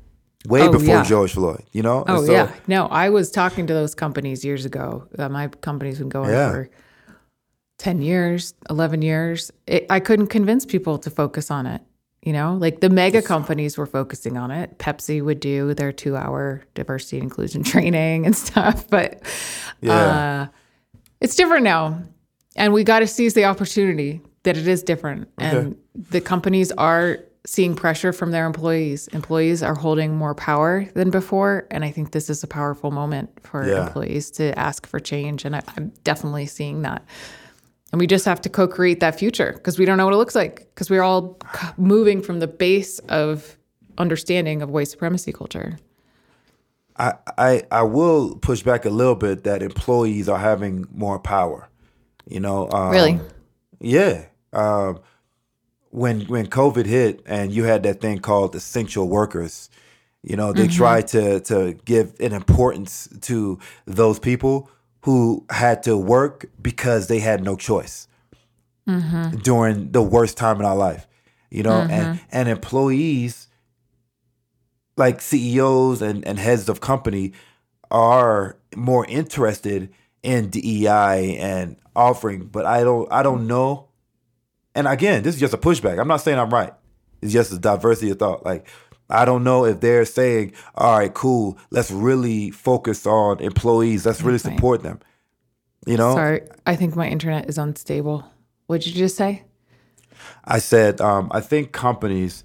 way 0.47 0.61
Oh, 0.63 0.71
before 0.71 0.87
yeah. 0.95 1.03
George 1.03 1.33
Floyd. 1.33 1.63
You 1.71 1.83
know. 1.83 2.03
Oh 2.07 2.25
so- 2.25 2.31
yeah, 2.31 2.51
no, 2.67 2.87
I 2.87 3.09
was 3.09 3.29
talking 3.29 3.67
to 3.67 3.73
those 3.73 3.93
companies 3.93 4.43
years 4.43 4.65
ago. 4.65 5.07
Uh, 5.19 5.29
my 5.29 5.49
company's 5.49 5.99
been 5.99 6.09
going 6.09 6.31
Yeah. 6.31 6.49
for 6.51 6.69
ten 7.79 8.01
years, 8.03 8.53
eleven 8.69 9.01
years. 9.01 9.51
It, 9.65 9.87
I 9.89 9.99
couldn't 9.99 10.27
convince 10.27 10.65
people 10.67 10.99
to 10.99 11.09
focus 11.09 11.49
on 11.49 11.65
it. 11.65 11.81
You 12.21 12.33
know, 12.33 12.55
like 12.59 12.81
the 12.81 12.89
mega 12.89 13.21
companies 13.21 13.77
were 13.77 13.85
focusing 13.87 14.37
on 14.37 14.51
it. 14.51 14.77
Pepsi 14.77 15.23
would 15.23 15.39
do 15.39 15.73
their 15.73 15.93
two-hour 15.93 16.63
diversity 16.75 17.15
and 17.17 17.23
inclusion 17.23 17.63
training 17.73 18.25
and 18.27 18.35
stuff, 18.35 18.87
but 18.89 19.23
Yeah. 19.81 19.93
uh, 19.93 20.47
it's 21.21 21.35
different 21.35 21.63
now, 21.63 22.03
and 22.57 22.73
we 22.73 22.83
got 22.83 22.99
to 22.99 23.07
seize 23.07 23.33
the 23.33 23.45
opportunity 23.45 24.21
that 24.43 24.57
it 24.57 24.67
is 24.67 24.83
different, 24.83 25.29
and 25.37 25.77
the 25.95 26.19
companies 26.21 26.71
are 26.73 27.19
seeing 27.45 27.73
pressure 27.73 28.11
from 28.11 28.31
their 28.31 28.45
employees. 28.45 29.07
Employees 29.09 29.63
are 29.63 29.73
holding 29.75 30.15
more 30.17 30.35
power 30.35 30.85
than 30.95 31.09
before, 31.09 31.67
and 31.71 31.85
I 31.85 31.91
think 31.91 32.11
this 32.11 32.29
is 32.29 32.43
a 32.43 32.47
powerful 32.47 32.91
moment 32.91 33.29
for 33.43 33.65
Yeah. 33.65 33.87
employees 33.87 34.29
to 34.31 34.57
ask 34.59 34.85
for 34.85 34.99
change, 34.99 35.45
and 35.45 35.55
I, 35.55 35.61
I'm 35.77 35.93
definitely 36.03 36.47
seeing 36.47 36.81
that. 36.81 37.01
And 37.91 37.99
we 37.99 38.05
just 38.05 38.25
have 38.25 38.41
to 38.41 38.49
co-create 38.49 38.99
that 38.99 39.17
future 39.17 39.53
because 39.53 39.79
we 39.79 39.85
don't 39.85 39.97
know 39.97 40.05
what 40.05 40.13
it 40.13 40.17
looks 40.17 40.35
like 40.35 40.67
because 40.73 40.89
we're 40.89 41.01
all 41.01 41.37
moving 41.77 42.21
from 42.21 42.39
the 42.39 42.47
base 42.47 42.99
of 43.09 43.57
understanding 43.97 44.61
of 44.61 44.69
white 44.69 44.87
supremacy 44.87 45.31
culture. 45.31 45.77
I, 46.97 47.13
I 47.37 47.63
I 47.71 47.83
will 47.83 48.35
push 48.35 48.61
back 48.61 48.85
a 48.85 48.89
little 48.89 49.15
bit 49.15 49.43
that 49.45 49.63
employees 49.63 50.29
are 50.29 50.37
having 50.37 50.85
more 50.91 51.17
power. 51.17 51.69
You 52.27 52.41
know, 52.41 52.69
um, 52.71 52.91
Really? 52.91 53.19
Yeah. 53.79 54.25
Um, 54.53 54.99
when 55.89 56.21
when 56.21 56.47
COVID 56.47 56.85
hit 56.85 57.21
and 57.25 57.51
you 57.51 57.63
had 57.63 57.83
that 57.83 58.01
thing 58.01 58.19
called 58.19 58.55
essential 58.55 59.07
workers, 59.07 59.69
you 60.21 60.35
know, 60.35 60.53
they 60.53 60.67
tried 60.67 61.07
to 61.09 61.39
to 61.41 61.73
give 61.85 62.13
an 62.19 62.33
importance 62.33 63.09
to 63.21 63.57
those 63.85 64.19
people 64.19 64.69
who 65.01 65.45
had 65.49 65.83
to 65.83 65.97
work 65.97 66.45
because 66.61 67.07
they 67.07 67.19
had 67.19 67.43
no 67.43 67.55
choice 67.55 68.07
mm-hmm. 68.87 69.37
during 69.37 69.91
the 69.91 70.01
worst 70.01 70.37
time 70.37 70.59
in 70.59 70.65
our 70.65 70.75
life. 70.75 71.07
You 71.49 71.63
know, 71.63 71.81
and 71.81 71.91
mm-hmm. 71.91 72.25
and 72.31 72.47
employees 72.47 73.47
like 74.97 75.19
CEOs 75.19 76.01
and, 76.03 76.23
and 76.27 76.37
heads 76.37 76.69
of 76.69 76.79
company 76.79 77.33
are 77.89 78.57
more 78.75 79.05
interested 79.07 79.89
in 80.21 80.49
DEI 80.49 81.37
and 81.39 81.77
offering, 81.95 82.45
but 82.45 82.65
I 82.65 82.83
don't 82.83 83.11
I 83.11 83.23
don't 83.23 83.47
know. 83.47 83.87
And 84.75 84.87
again, 84.87 85.23
this 85.23 85.35
is 85.35 85.41
just 85.41 85.53
a 85.53 85.57
pushback. 85.57 85.99
I'm 85.99 86.07
not 86.07 86.17
saying 86.17 86.37
I'm 86.37 86.51
right. 86.51 86.73
It's 87.21 87.33
just 87.33 87.51
a 87.51 87.57
diversity 87.57 88.11
of 88.11 88.19
thought. 88.19 88.45
Like 88.45 88.67
I 89.09 89.25
don't 89.25 89.43
know 89.43 89.65
if 89.65 89.79
they're 89.79 90.05
saying, 90.05 90.53
all 90.75 90.97
right, 90.97 91.13
cool, 91.13 91.57
let's 91.71 91.91
really 91.91 92.51
focus 92.51 93.05
on 93.05 93.39
employees. 93.39 94.05
Let's 94.05 94.21
really 94.21 94.33
Right. 94.43 94.55
support 94.55 94.83
them. 94.83 94.99
You 95.87 95.97
know? 95.97 96.13
Sorry, 96.13 96.41
I 96.65 96.75
think 96.75 96.95
my 96.95 97.07
internet 97.07 97.49
is 97.49 97.57
unstable. 97.57 98.25
What'd 98.67 98.85
you 98.85 98.93
just 98.93 99.15
say? 99.15 99.43
I 100.45 100.59
said, 100.59 101.01
um, 101.01 101.29
I 101.31 101.39
think 101.39 101.71
companies 101.71 102.43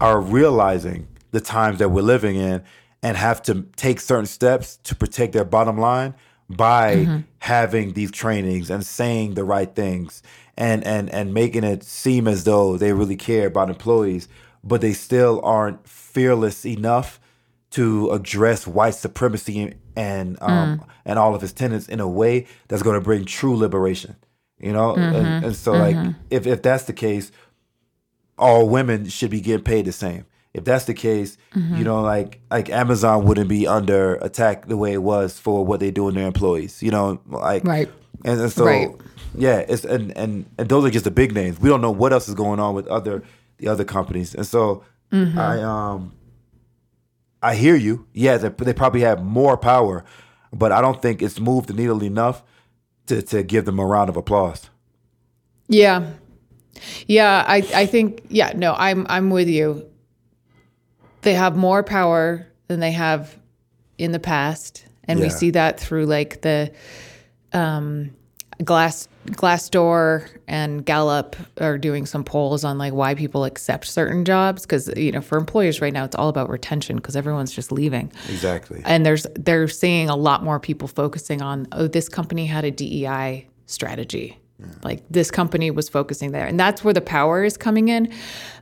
are 0.00 0.20
realizing 0.20 1.08
the 1.32 1.40
times 1.40 1.78
that 1.80 1.90
we're 1.90 2.02
living 2.02 2.36
in 2.36 2.62
and 3.02 3.16
have 3.16 3.42
to 3.42 3.66
take 3.76 4.00
certain 4.00 4.26
steps 4.26 4.78
to 4.84 4.94
protect 4.94 5.32
their 5.32 5.44
bottom 5.44 5.76
line 5.78 6.14
by 6.48 7.22
having 7.40 7.92
these 7.92 8.10
trainings 8.10 8.70
and 8.70 8.84
saying 8.84 9.34
the 9.34 9.44
right 9.44 9.74
things 9.74 10.22
and, 10.56 10.84
and, 10.84 11.10
and 11.10 11.34
making 11.34 11.64
it 11.64 11.82
seem 11.82 12.28
as 12.28 12.44
though 12.44 12.76
they 12.76 12.92
really 12.92 13.16
care 13.16 13.46
about 13.46 13.68
employees, 13.68 14.28
but 14.64 14.80
they 14.80 14.92
still 14.92 15.40
aren't 15.44 15.86
fearless 15.86 16.64
enough 16.64 17.20
to 17.70 18.10
address 18.10 18.66
white 18.66 18.94
supremacy 18.94 19.74
and 19.96 20.38
um, 20.40 20.78
mm. 20.78 20.86
and 21.04 21.18
all 21.18 21.34
of 21.34 21.42
its 21.42 21.52
tenets 21.52 21.88
in 21.88 22.00
a 22.00 22.08
way 22.08 22.46
that's 22.68 22.82
going 22.82 22.94
to 22.94 23.00
bring 23.00 23.24
true 23.24 23.56
liberation. 23.56 24.16
You 24.58 24.72
know, 24.72 24.94
and, 24.94 25.14
mm-hmm. 25.14 25.44
and 25.46 25.56
so 25.56 25.72
like 25.72 25.96
mm-hmm. 25.96 26.12
if 26.30 26.46
if 26.46 26.62
that's 26.62 26.84
the 26.84 26.92
case, 26.92 27.30
all 28.38 28.68
women 28.68 29.08
should 29.08 29.30
be 29.30 29.40
getting 29.40 29.64
paid 29.64 29.84
the 29.84 29.92
same. 29.92 30.24
If 30.54 30.64
that's 30.64 30.84
the 30.84 30.94
case, 30.94 31.36
you 31.54 31.60
mm-hmm. 31.60 31.82
know, 31.82 32.00
like 32.00 32.40
like 32.50 32.70
Amazon 32.70 33.24
wouldn't 33.24 33.48
be 33.48 33.66
under 33.66 34.14
attack 34.16 34.66
the 34.66 34.76
way 34.76 34.92
it 34.92 35.02
was 35.02 35.38
for 35.38 35.66
what 35.66 35.80
they 35.80 35.90
do 35.90 36.08
in 36.08 36.14
their 36.14 36.28
employees. 36.28 36.80
You 36.82 36.92
know, 36.92 37.20
like 37.26 37.64
Right. 37.64 37.90
and, 38.24 38.40
and 38.40 38.52
so 38.52 38.64
Right. 38.64 38.88
yeah, 39.36 39.58
it's 39.68 39.84
and, 39.84 40.16
and 40.16 40.46
and 40.56 40.68
those 40.68 40.84
are 40.84 40.90
just 40.90 41.04
the 41.04 41.10
big 41.10 41.34
names. 41.34 41.58
We 41.60 41.68
don't 41.68 41.80
know 41.80 41.90
what 41.90 42.12
else 42.12 42.28
is 42.28 42.36
going 42.36 42.60
on 42.60 42.74
with 42.76 42.86
other 42.86 43.24
the 43.58 43.68
other 43.68 43.84
companies, 43.84 44.34
and 44.34 44.46
so 44.46 44.84
I 45.12 45.60
um 45.60 46.12
I 47.42 47.54
hear 47.54 47.76
you. 47.76 48.06
Yeah, 48.12 48.36
they, 48.38 48.48
they 48.48 48.72
probably 48.72 49.02
have 49.02 49.22
more 49.22 49.56
power, 49.56 50.04
but 50.52 50.72
I 50.72 50.80
don't 50.80 51.00
think 51.00 51.22
it's 51.22 51.38
moved 51.38 51.68
the 51.68 51.74
needle 51.74 52.02
enough 52.02 52.42
to 53.06 53.22
to 53.22 53.42
give 53.42 53.64
them 53.64 53.78
a 53.78 53.86
round 53.86 54.08
of 54.08 54.16
applause. 54.16 54.70
Yeah. 55.68 56.10
Yeah, 57.06 57.44
I, 57.46 57.58
I 57.74 57.86
think 57.86 58.24
yeah, 58.28 58.52
no, 58.56 58.74
I'm 58.76 59.06
I'm 59.08 59.30
with 59.30 59.48
you. 59.48 59.88
They 61.22 61.34
have 61.34 61.56
more 61.56 61.82
power 61.82 62.46
than 62.66 62.80
they 62.80 62.92
have 62.92 63.38
in 63.98 64.12
the 64.12 64.18
past. 64.18 64.84
And 65.06 65.20
we 65.20 65.28
see 65.30 65.50
that 65.50 65.78
through 65.78 66.06
like 66.06 66.40
the 66.42 66.72
um 67.52 68.10
glass 68.62 69.08
Glassdoor 69.26 70.28
and 70.46 70.84
Gallup 70.84 71.34
are 71.60 71.78
doing 71.78 72.04
some 72.04 72.24
polls 72.24 72.62
on 72.62 72.76
like 72.76 72.92
why 72.92 73.14
people 73.14 73.44
accept 73.44 73.86
certain 73.86 74.24
jobs 74.24 74.62
because 74.62 74.88
you 74.96 75.10
know 75.10 75.22
for 75.22 75.38
employers 75.38 75.80
right 75.80 75.92
now 75.92 76.04
it's 76.04 76.14
all 76.14 76.28
about 76.28 76.50
retention 76.50 76.96
because 76.96 77.16
everyone's 77.16 77.52
just 77.52 77.72
leaving. 77.72 78.12
Exactly. 78.28 78.82
and 78.84 79.04
there's 79.04 79.26
they're 79.34 79.68
seeing 79.68 80.10
a 80.10 80.16
lot 80.16 80.44
more 80.44 80.60
people 80.60 80.88
focusing 80.88 81.42
on 81.42 81.66
oh 81.72 81.86
this 81.86 82.08
company 82.08 82.46
had 82.46 82.64
a 82.64 82.70
DEI 82.70 83.48
strategy. 83.66 84.38
Like 84.82 85.02
this 85.10 85.30
company 85.30 85.70
was 85.70 85.88
focusing 85.88 86.32
there. 86.32 86.46
And 86.46 86.58
that's 86.58 86.84
where 86.84 86.94
the 86.94 87.00
power 87.00 87.44
is 87.44 87.56
coming 87.56 87.88
in. 87.88 88.12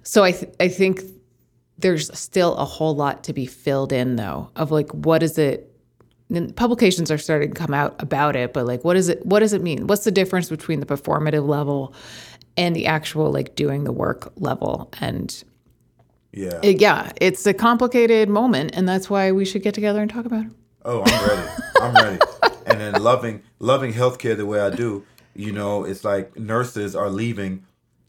So 0.02 0.24
I 0.24 0.32
th- 0.32 0.52
I 0.58 0.68
think 0.68 1.02
there's 1.78 2.16
still 2.18 2.54
a 2.56 2.64
whole 2.64 2.94
lot 2.94 3.24
to 3.24 3.32
be 3.32 3.46
filled 3.46 3.92
in 3.92 4.16
though 4.16 4.50
of 4.56 4.70
like 4.70 4.90
what 4.92 5.22
is 5.22 5.38
it 5.38 5.71
and 6.32 6.54
publications 6.56 7.10
are 7.10 7.18
starting 7.18 7.50
to 7.52 7.54
come 7.54 7.74
out 7.74 7.94
about 8.02 8.34
it 8.36 8.52
but 8.52 8.66
like 8.66 8.82
what 8.84 8.96
is 8.96 9.08
it 9.08 9.24
what 9.26 9.40
does 9.40 9.52
it 9.52 9.62
mean 9.62 9.86
what's 9.86 10.04
the 10.04 10.10
difference 10.10 10.48
between 10.48 10.80
the 10.80 10.86
performative 10.86 11.46
level 11.46 11.94
and 12.56 12.74
the 12.76 12.86
actual 12.86 13.30
like 13.32 13.54
doing 13.54 13.84
the 13.84 13.92
work 13.92 14.32
level 14.36 14.88
and 15.00 15.44
Yeah. 16.32 16.58
it- 16.62 16.80
yeah 16.80 17.12
it's 17.20 17.46
a 17.46 17.54
complicated 17.54 18.28
moment 18.28 18.70
and 18.74 18.88
that's 18.88 19.08
why 19.10 19.32
we 19.32 19.44
should 19.44 19.62
get 19.62 19.74
together 19.74 20.00
and 20.02 20.10
talk 20.10 20.24
about 20.24 20.46
it 20.46 20.52
Oh, 20.84 21.02
I'm 21.06 21.28
ready. 21.28 21.48
I'm 21.80 21.94
ready. 21.94 22.18
And 22.66 22.80
then 22.80 23.00
loving 23.02 23.42
loving 23.60 23.92
healthcare 23.92 24.36
the 24.36 24.46
way 24.46 24.58
I 24.60 24.70
do, 24.70 25.04
you 25.34 25.52
know, 25.52 25.84
it's 25.84 26.04
like 26.04 26.36
nurses 26.38 26.96
are 26.96 27.08
leaving 27.10 27.64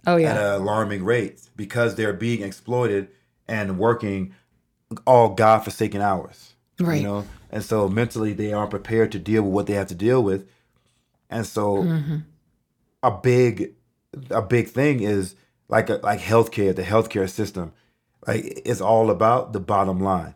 oh 0.08 0.16
at 0.16 0.22
yeah 0.22 0.56
an 0.56 0.62
alarming 0.62 1.04
rate 1.04 1.42
because 1.56 1.94
they're 1.96 2.14
being 2.14 2.42
exploited 2.44 3.10
and 3.48 3.78
working 3.78 4.34
all 5.06 5.30
godforsaken 5.30 6.02
hours. 6.02 6.54
Right. 6.80 7.02
You 7.02 7.08
know, 7.08 7.26
and 7.54 7.64
so 7.64 7.88
mentally 7.88 8.34
they 8.34 8.52
aren't 8.52 8.72
prepared 8.72 9.12
to 9.14 9.20
deal 9.20 9.44
with 9.44 9.54
what 9.54 9.68
they 9.68 9.74
have 9.74 9.88
to 9.88 9.96
deal 9.96 10.22
with, 10.22 10.46
and 11.30 11.46
so 11.46 11.84
mm-hmm. 11.84 12.18
a 13.02 13.12
big, 13.12 13.76
a 14.30 14.42
big 14.42 14.68
thing 14.68 15.00
is 15.02 15.36
like 15.70 15.88
like 16.04 16.20
healthcare, 16.20 16.76
the 16.76 16.84
healthcare 16.84 17.30
system, 17.30 17.72
like 18.28 18.62
it's 18.66 18.82
all 18.82 19.10
about 19.10 19.54
the 19.54 19.60
bottom 19.62 20.00
line. 20.02 20.36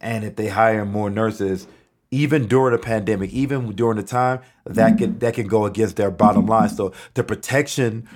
and 0.00 0.24
if 0.24 0.36
they 0.36 0.48
hire 0.48 0.84
more 0.84 1.10
nurses, 1.10 1.66
even 2.10 2.46
during 2.46 2.72
the 2.72 2.78
pandemic, 2.78 3.30
even 3.30 3.72
during 3.72 3.96
the 3.96 4.02
time 4.02 4.40
that 4.64 4.98
can 4.98 5.10
mm-hmm. 5.10 5.18
that 5.18 5.34
can 5.34 5.46
go 5.46 5.66
against 5.66 5.96
their 5.96 6.10
bottom 6.10 6.42
mm-hmm. 6.42 6.50
line. 6.50 6.68
So 6.68 6.92
the 7.14 7.22
protection 7.22 8.08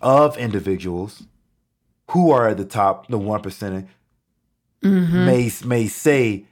of 0.00 0.36
individuals 0.38 1.24
who 2.10 2.30
are 2.30 2.48
at 2.48 2.56
the 2.56 2.64
top, 2.64 3.08
the 3.08 3.18
one 3.18 3.42
percent, 3.42 3.88
may 4.82 5.50
may 5.64 5.86
say, 5.86 6.44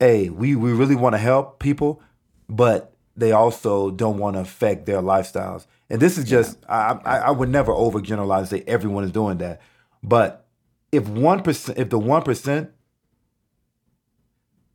"Hey, 0.00 0.28
we 0.30 0.54
we 0.56 0.72
really 0.72 0.94
want 0.96 1.14
to 1.14 1.18
help 1.18 1.58
people, 1.58 2.02
but 2.48 2.92
they 3.16 3.32
also 3.32 3.90
don't 3.90 4.18
want 4.18 4.36
to 4.36 4.40
affect 4.40 4.86
their 4.86 5.00
lifestyles." 5.02 5.66
And 5.90 6.00
this 6.00 6.18
is 6.18 6.24
just 6.24 6.58
I, 6.68 6.98
I 7.04 7.18
I 7.18 7.30
would 7.30 7.48
never 7.48 7.72
overgeneralize 7.72 8.38
and 8.40 8.48
say 8.48 8.64
everyone 8.66 9.04
is 9.04 9.12
doing 9.12 9.38
that, 9.38 9.60
but 10.02 10.46
if 10.92 11.08
one 11.08 11.42
percent, 11.42 11.78
if 11.78 11.90
the 11.90 11.98
one 11.98 12.22
percent 12.22 12.70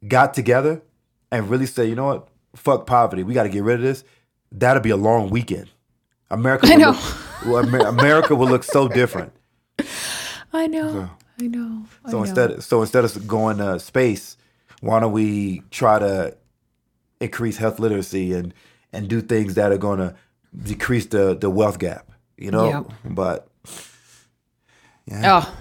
got 0.07 0.33
together 0.33 0.81
and 1.31 1.49
really 1.49 1.65
say, 1.65 1.85
you 1.87 1.95
know 1.95 2.05
what, 2.05 2.27
fuck 2.55 2.85
poverty, 2.85 3.23
we 3.23 3.33
got 3.33 3.43
to 3.43 3.49
get 3.49 3.63
rid 3.63 3.75
of 3.75 3.81
this, 3.81 4.03
that'll 4.51 4.81
be 4.83 4.89
a 4.89 4.97
long 4.97 5.29
weekend. 5.29 5.69
America, 6.29 6.67
I 6.69 6.75
will 6.75 6.79
know. 6.79 6.99
Look, 7.45 7.87
America 7.87 8.35
will 8.35 8.47
look 8.47 8.63
so 8.63 8.87
different. 8.87 9.33
I 10.53 10.67
know. 10.67 11.09
I 11.41 11.47
know. 11.47 11.85
I 12.05 12.11
So 12.11 12.17
know. 12.17 12.23
instead, 12.23 12.63
so 12.63 12.81
instead 12.81 13.05
of 13.05 13.27
going 13.27 13.57
to 13.57 13.79
space, 13.79 14.37
why 14.83 14.99
don't 14.99 15.13
we 15.13 15.61
try 15.71 15.97
to 15.97 16.35
increase 17.21 17.55
health 17.57 17.79
literacy 17.79 18.33
and 18.33 18.53
and 18.91 19.07
do 19.07 19.21
things 19.21 19.53
that 19.55 19.71
are 19.71 19.77
going 19.77 19.99
to 19.99 20.13
decrease 20.61 21.05
the 21.05 21.35
the 21.35 21.49
wealth 21.49 21.79
gap? 21.79 22.11
You 22.37 22.51
know, 22.51 22.67
Yep. 22.69 22.85
but 23.15 23.47
yeah. 25.05 25.21
Oh. 25.45 25.57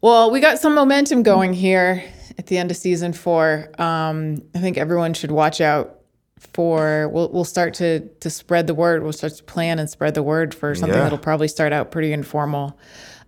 Well, 0.00 0.30
we 0.30 0.40
got 0.40 0.58
some 0.58 0.74
momentum 0.74 1.22
going 1.22 1.52
here 1.52 2.02
at 2.38 2.46
the 2.46 2.58
end 2.58 2.70
of 2.70 2.76
season 2.76 3.12
four. 3.12 3.68
Um, 3.78 4.42
I 4.54 4.58
think 4.60 4.76
everyone 4.78 5.14
should 5.14 5.30
watch 5.30 5.60
out 5.60 5.92
for 6.38 7.08
we'll 7.08 7.30
we'll 7.32 7.44
start 7.44 7.74
to 7.74 8.00
to 8.20 8.30
spread 8.30 8.66
the 8.66 8.74
word. 8.74 9.02
We'll 9.02 9.12
start 9.12 9.34
to 9.34 9.44
plan 9.44 9.78
and 9.78 9.88
spread 9.90 10.14
the 10.14 10.22
word 10.22 10.54
for 10.54 10.74
something 10.74 10.96
Yeah. 10.96 11.02
that'll 11.04 11.18
probably 11.18 11.48
start 11.48 11.72
out 11.72 11.90
pretty 11.90 12.12
informal. 12.12 12.78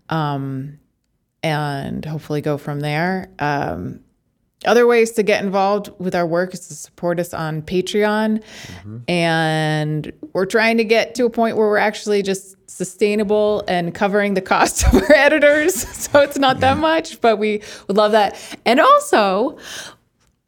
Um, 0.09 0.79
and 1.43 2.05
hopefully 2.05 2.41
go 2.41 2.57
from 2.59 2.81
there. 2.81 3.31
Um, 3.39 4.01
other 4.67 4.87
ways 4.87 5.13
to 5.13 5.23
get 5.23 5.43
involved 5.45 5.91
with 5.99 6.15
our 6.15 6.27
work 6.27 6.53
is 6.53 6.67
to 6.69 6.75
support 6.75 7.21
us 7.21 7.33
on 7.33 7.63
Patreon. 7.63 8.43
And 9.09 10.13
we're 10.33 10.47
trying 10.47 10.77
to 10.79 10.85
get 10.85 11.15
to 11.17 11.25
a 11.27 11.31
point 11.31 11.57
where 11.57 11.69
we're 11.69 11.77
actually 11.79 12.23
just 12.23 12.57
sustainable 12.69 13.65
and 13.69 13.95
covering 13.95 14.35
the 14.35 14.41
cost 14.41 14.85
of 14.87 14.95
our 14.95 15.13
editors. 15.13 15.87
So 16.09 16.21
it's 16.21 16.39
not 16.39 16.61
that 16.61 16.79
much, 16.79 17.21
but 17.21 17.37
we 17.39 17.63
would 17.87 17.97
love 17.97 18.13
that. 18.13 18.37
And 18.65 18.81
also, 18.81 19.59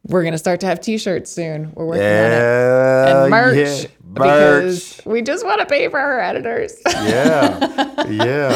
we're 0.07 0.23
going 0.23 0.31
to 0.33 0.37
start 0.39 0.59
to 0.61 0.65
have 0.65 0.81
t 0.81 0.97
shirts 0.97 1.31
soon. 1.31 1.71
We're 1.75 1.85
working 1.85 2.01
on 2.03 2.07
it. 2.09 2.09
yeah, 2.09 3.21
And 3.23 3.29
merch, 3.31 3.83
yeah, 3.83 3.87
because 4.13 4.99
we 5.05 5.21
just 5.21 5.45
want 5.45 5.59
to 5.59 5.65
pay 5.67 5.87
for 5.87 5.99
our 5.99 6.19
editors. 6.19 6.73
Yeah, 6.87 8.09
yeah. 8.09 8.53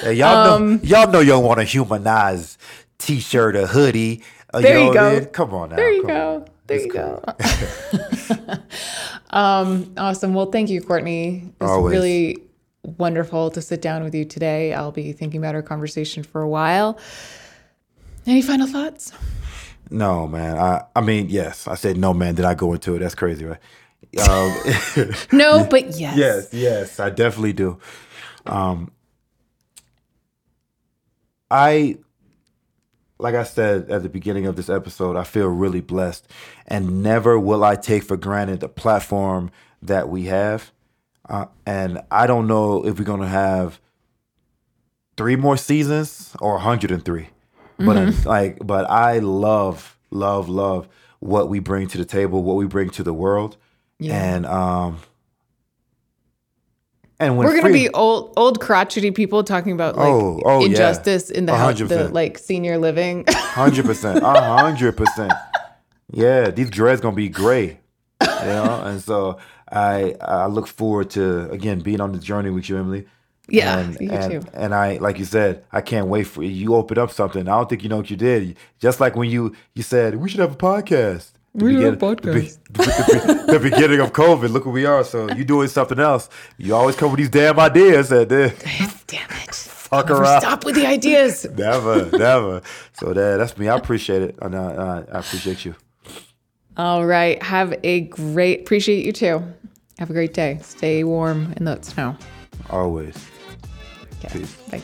Hey, 0.00 0.14
y'all 0.14 0.52
Um, 0.54 0.76
know, 0.76 0.82
y'all 0.82 1.10
know, 1.10 1.20
you 1.20 1.38
want 1.38 1.58
to 1.60 1.64
humanize 1.64 2.56
t-shirt 2.98 3.54
or 3.56 3.66
hoodie. 3.66 4.22
There 4.62 4.78
you 4.78 4.84
know 4.84 4.88
what 4.88 4.98
I 4.98 5.20
go. 5.20 5.26
Come 5.26 5.54
on 5.54 5.70
now. 5.70 5.76
There 5.76 5.92
you 5.92 6.02
come 6.02 6.08
go. 6.08 6.34
on. 6.36 6.48
There 6.66 6.80
you 6.80 6.88
go. 6.92 7.22
um, 9.30 9.92
awesome. 9.96 10.34
Well, 10.34 10.50
thank 10.50 10.70
you, 10.70 10.80
Courtney. 10.80 11.50
It's 11.60 11.70
really 11.70 12.38
wonderful 12.82 13.50
to 13.50 13.60
sit 13.60 13.82
down 13.82 14.04
with 14.04 14.14
you 14.14 14.24
today. 14.24 14.72
I'll 14.72 14.92
be 14.92 15.12
thinking 15.12 15.38
about 15.38 15.54
our 15.54 15.62
conversation 15.62 16.22
for 16.22 16.42
a 16.42 16.48
while. 16.48 16.98
Any 18.26 18.42
final 18.42 18.66
thoughts? 18.66 19.12
No, 19.90 20.26
man. 20.26 20.58
I, 20.58 20.84
I 20.94 21.00
mean, 21.00 21.28
yes. 21.28 21.68
I 21.68 21.74
said 21.74 21.96
no, 21.96 22.12
man. 22.12 22.34
Did 22.34 22.44
I 22.44 22.54
go 22.54 22.72
into 22.72 22.94
it? 22.96 22.98
That's 23.00 23.14
crazy, 23.14 23.44
right? 23.44 23.60
Um, 24.28 24.52
No, 25.32 25.64
but 25.68 25.98
yes. 25.98 26.16
yes, 26.16 26.48
yes. 26.52 27.00
I 27.00 27.10
definitely 27.10 27.52
do. 27.52 27.78
Um, 28.46 28.90
I, 31.50 31.98
like 33.18 33.34
I 33.34 33.44
said 33.44 33.90
at 33.90 34.02
the 34.02 34.08
beginning 34.08 34.46
of 34.46 34.56
this 34.56 34.68
episode, 34.68 35.16
I 35.16 35.24
feel 35.24 35.48
really 35.48 35.80
blessed, 35.80 36.28
and 36.66 37.02
never 37.02 37.38
will 37.38 37.64
I 37.64 37.76
take 37.76 38.02
for 38.02 38.16
granted 38.16 38.60
the 38.60 38.68
platform 38.68 39.50
that 39.82 40.08
we 40.08 40.24
have. 40.24 40.72
Uh, 41.28 41.46
and 41.64 42.02
I 42.10 42.26
don't 42.26 42.46
know 42.46 42.86
if 42.86 42.98
we're 42.98 43.04
gonna 43.04 43.28
have 43.28 43.80
three 45.16 45.36
more 45.36 45.56
seasons 45.56 46.36
or 46.40 46.52
103 46.54 47.30
but 47.78 47.96
uh, 47.96 48.12
like 48.24 48.58
but 48.62 48.88
i 48.90 49.18
love 49.18 49.96
love 50.10 50.48
love 50.48 50.88
what 51.20 51.48
we 51.48 51.58
bring 51.58 51.88
to 51.88 51.98
the 51.98 52.04
table 52.04 52.42
what 52.42 52.56
we 52.56 52.66
bring 52.66 52.90
to 52.90 53.02
the 53.02 53.14
world. 53.14 53.56
And 54.12 54.46
um 54.46 54.98
and 57.18 57.36
when 57.36 57.46
We're 57.46 57.56
gonna 57.60 57.72
be 57.72 57.88
old, 57.90 58.34
old 58.36 58.60
crotchety 58.60 59.10
people 59.10 59.42
talking 59.42 59.72
about 59.72 59.96
like 59.96 60.06
Oh, 60.06 60.40
oh, 60.44 60.60
yeah. 60.60 60.66
injustice 60.66 61.30
in 61.30 61.46
the 61.46 61.56
house, 61.56 61.78
the 61.78 62.08
like 62.08 62.38
senior 62.38 62.78
living. 62.78 63.24
Hundred 63.28 63.86
percent, 63.86 64.22
hundred 64.22 64.96
percent. 64.96 65.32
Yeah, 66.12 66.50
these 66.50 66.70
dreads 66.70 67.00
gonna 67.00 67.16
be 67.16 67.28
gray, 67.28 67.80
you 68.20 68.26
know. 68.26 68.82
And 68.84 69.00
so 69.02 69.38
I 69.70 70.14
I 70.20 70.46
look 70.46 70.66
forward 70.66 71.10
to 71.10 71.50
again 71.50 71.80
being 71.80 72.00
on 72.00 72.12
the 72.12 72.18
journey 72.18 72.50
with 72.50 72.68
you, 72.68 72.76
Emily. 72.76 73.06
Yeah, 73.48 73.78
and, 73.78 74.00
you 74.00 74.10
and, 74.10 74.42
too. 74.42 74.48
And 74.52 74.74
I 74.74 74.98
like 74.98 75.18
you 75.18 75.24
said, 75.24 75.64
I 75.72 75.80
can't 75.80 76.08
wait 76.08 76.24
for 76.24 76.42
you. 76.42 76.50
You 76.50 76.74
open 76.74 76.98
up 76.98 77.10
something. 77.12 77.42
I 77.48 77.56
don't 77.56 77.68
think 77.68 77.82
you 77.82 77.88
know 77.88 77.96
what 77.96 78.10
you 78.10 78.16
did. 78.16 78.56
Just 78.78 79.00
like 79.00 79.16
when 79.16 79.30
you 79.30 79.54
you 79.74 79.82
said 79.82 80.16
we 80.16 80.28
should 80.28 80.40
have 80.40 80.52
a 80.52 80.56
podcast. 80.56 81.30
The 81.56 81.64
We 81.64 81.72
should 81.74 81.82
have 81.84 82.02
a 82.02 82.14
begin- 82.16 82.32
the 82.72 83.46
be- 83.46 83.52
the, 83.52 83.58
beginning 83.60 84.00
of 84.00 84.12
COVID. 84.12 84.50
Look 84.50 84.66
where 84.66 84.74
we 84.74 84.84
are. 84.86 85.04
So 85.04 85.30
you 85.32 85.44
doing 85.44 85.68
something 85.68 85.98
else. 85.98 86.28
You 86.58 86.74
always 86.74 86.96
come 86.96 87.10
with 87.10 87.18
these 87.18 87.30
damn 87.30 87.58
ideas 87.58 88.12
and 88.12 88.28
then 88.28 88.54
Damn 89.06 89.30
it! 89.30 89.54
fuck 89.54 90.08
Never 90.08 90.22
around. 90.22 90.40
Stop 90.40 90.64
with 90.64 90.74
the 90.74 90.86
ideas. 90.86 91.46
Never, 91.56 92.10
never. 92.18 92.62
So 92.92 93.12
that 93.14 93.36
that's 93.38 93.56
me. 93.56 93.68
I 93.68 93.76
appreciate 93.76 94.22
it. 94.22 94.38
And 94.42 94.54
I, 94.56 94.72
I, 94.74 94.96
I 94.98 95.18
appreciate 95.20 95.64
you. 95.64 95.74
All 96.76 97.06
right. 97.06 97.42
Have 97.42 97.74
a 97.84 98.00
great. 98.02 98.60
Appreciate 98.60 99.06
you 99.06 99.12
too. 99.12 99.42
Have 99.98 100.10
a 100.10 100.12
great 100.12 100.34
day. 100.34 100.58
Stay 100.62 101.04
warm 101.04 101.54
in 101.56 101.64
the 101.64 101.80
snow. 101.82 102.16
Always. 102.68 103.16
Okay. 104.24 104.40
Peace. 104.40 104.54
Bye. 104.70 104.82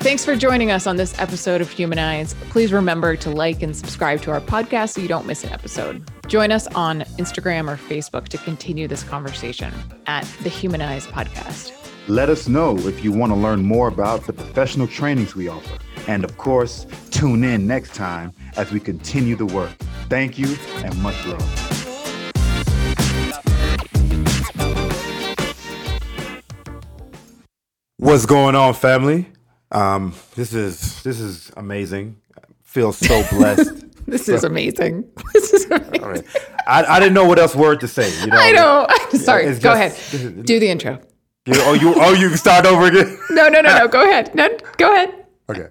Thanks 0.00 0.24
for 0.24 0.34
joining 0.34 0.70
us 0.70 0.86
on 0.86 0.96
this 0.96 1.16
episode 1.18 1.60
of 1.60 1.68
Humanize. 1.70 2.32
Please 2.48 2.72
remember 2.72 3.16
to 3.16 3.28
like 3.28 3.60
and 3.60 3.76
subscribe 3.76 4.22
to 4.22 4.30
our 4.30 4.40
podcast 4.40 4.94
so 4.94 5.02
you 5.02 5.08
don't 5.08 5.26
miss 5.26 5.44
an 5.44 5.50
episode. 5.50 6.02
Join 6.26 6.50
us 6.50 6.66
on 6.68 7.02
Instagram 7.18 7.70
or 7.70 7.76
Facebook 7.76 8.28
to 8.28 8.38
continue 8.38 8.88
this 8.88 9.02
conversation 9.02 9.74
at 10.06 10.24
the 10.42 10.48
Humanize 10.48 11.06
Podcast. 11.06 11.76
Let 12.08 12.30
us 12.30 12.48
know 12.48 12.78
if 12.78 13.04
you 13.04 13.12
want 13.12 13.30
to 13.30 13.36
learn 13.36 13.60
more 13.60 13.88
about 13.88 14.26
the 14.26 14.32
professional 14.32 14.86
trainings 14.86 15.36
we 15.36 15.48
offer. 15.48 15.76
And 16.06 16.24
of 16.24 16.38
course, 16.38 16.86
tune 17.10 17.44
in 17.44 17.66
next 17.66 17.94
time 17.94 18.32
as 18.56 18.72
we 18.72 18.80
continue 18.80 19.36
the 19.36 19.44
work. 19.44 19.70
Thank 20.08 20.38
you 20.38 20.56
and 20.76 20.96
much 21.02 21.26
love. 21.26 21.42
What's 27.98 28.24
going 28.24 28.54
on, 28.54 28.72
family? 28.72 29.30
Um, 29.72 30.14
this 30.34 30.52
is 30.52 31.02
this 31.02 31.20
is 31.20 31.52
amazing. 31.56 32.16
I 32.36 32.42
feel 32.62 32.92
so 32.92 33.22
blessed. 33.30 33.84
This 34.06 34.28
is 34.28 34.42
amazing. 34.42 35.04
This 35.34 35.52
is 35.52 35.66
amazing. 35.66 36.02
Right. 36.02 36.24
I, 36.66 36.84
I 36.84 36.98
didn't 36.98 37.14
know 37.14 37.26
what 37.26 37.38
else 37.38 37.54
word 37.54 37.78
to 37.80 37.86
say. 37.86 38.10
You 38.22 38.26
know. 38.26 38.36
I 38.38 38.50
know. 38.50 38.86
Sorry. 39.18 39.44
Go 39.44 39.52
just- 39.52 40.14
ahead. 40.14 40.44
Do 40.46 40.58
the 40.58 40.68
intro. 40.68 40.98
You- 41.46 41.54
oh, 41.58 41.74
you 41.74 41.94
oh 41.96 42.12
you 42.12 42.36
start 42.36 42.66
over 42.66 42.86
again. 42.86 43.16
No, 43.30 43.48
no, 43.48 43.60
no, 43.60 43.78
no. 43.78 43.86
Go 43.88 44.02
ahead. 44.02 44.34
No, 44.34 44.48
go 44.78 44.92
ahead. 44.92 45.26
Okay. 45.48 45.68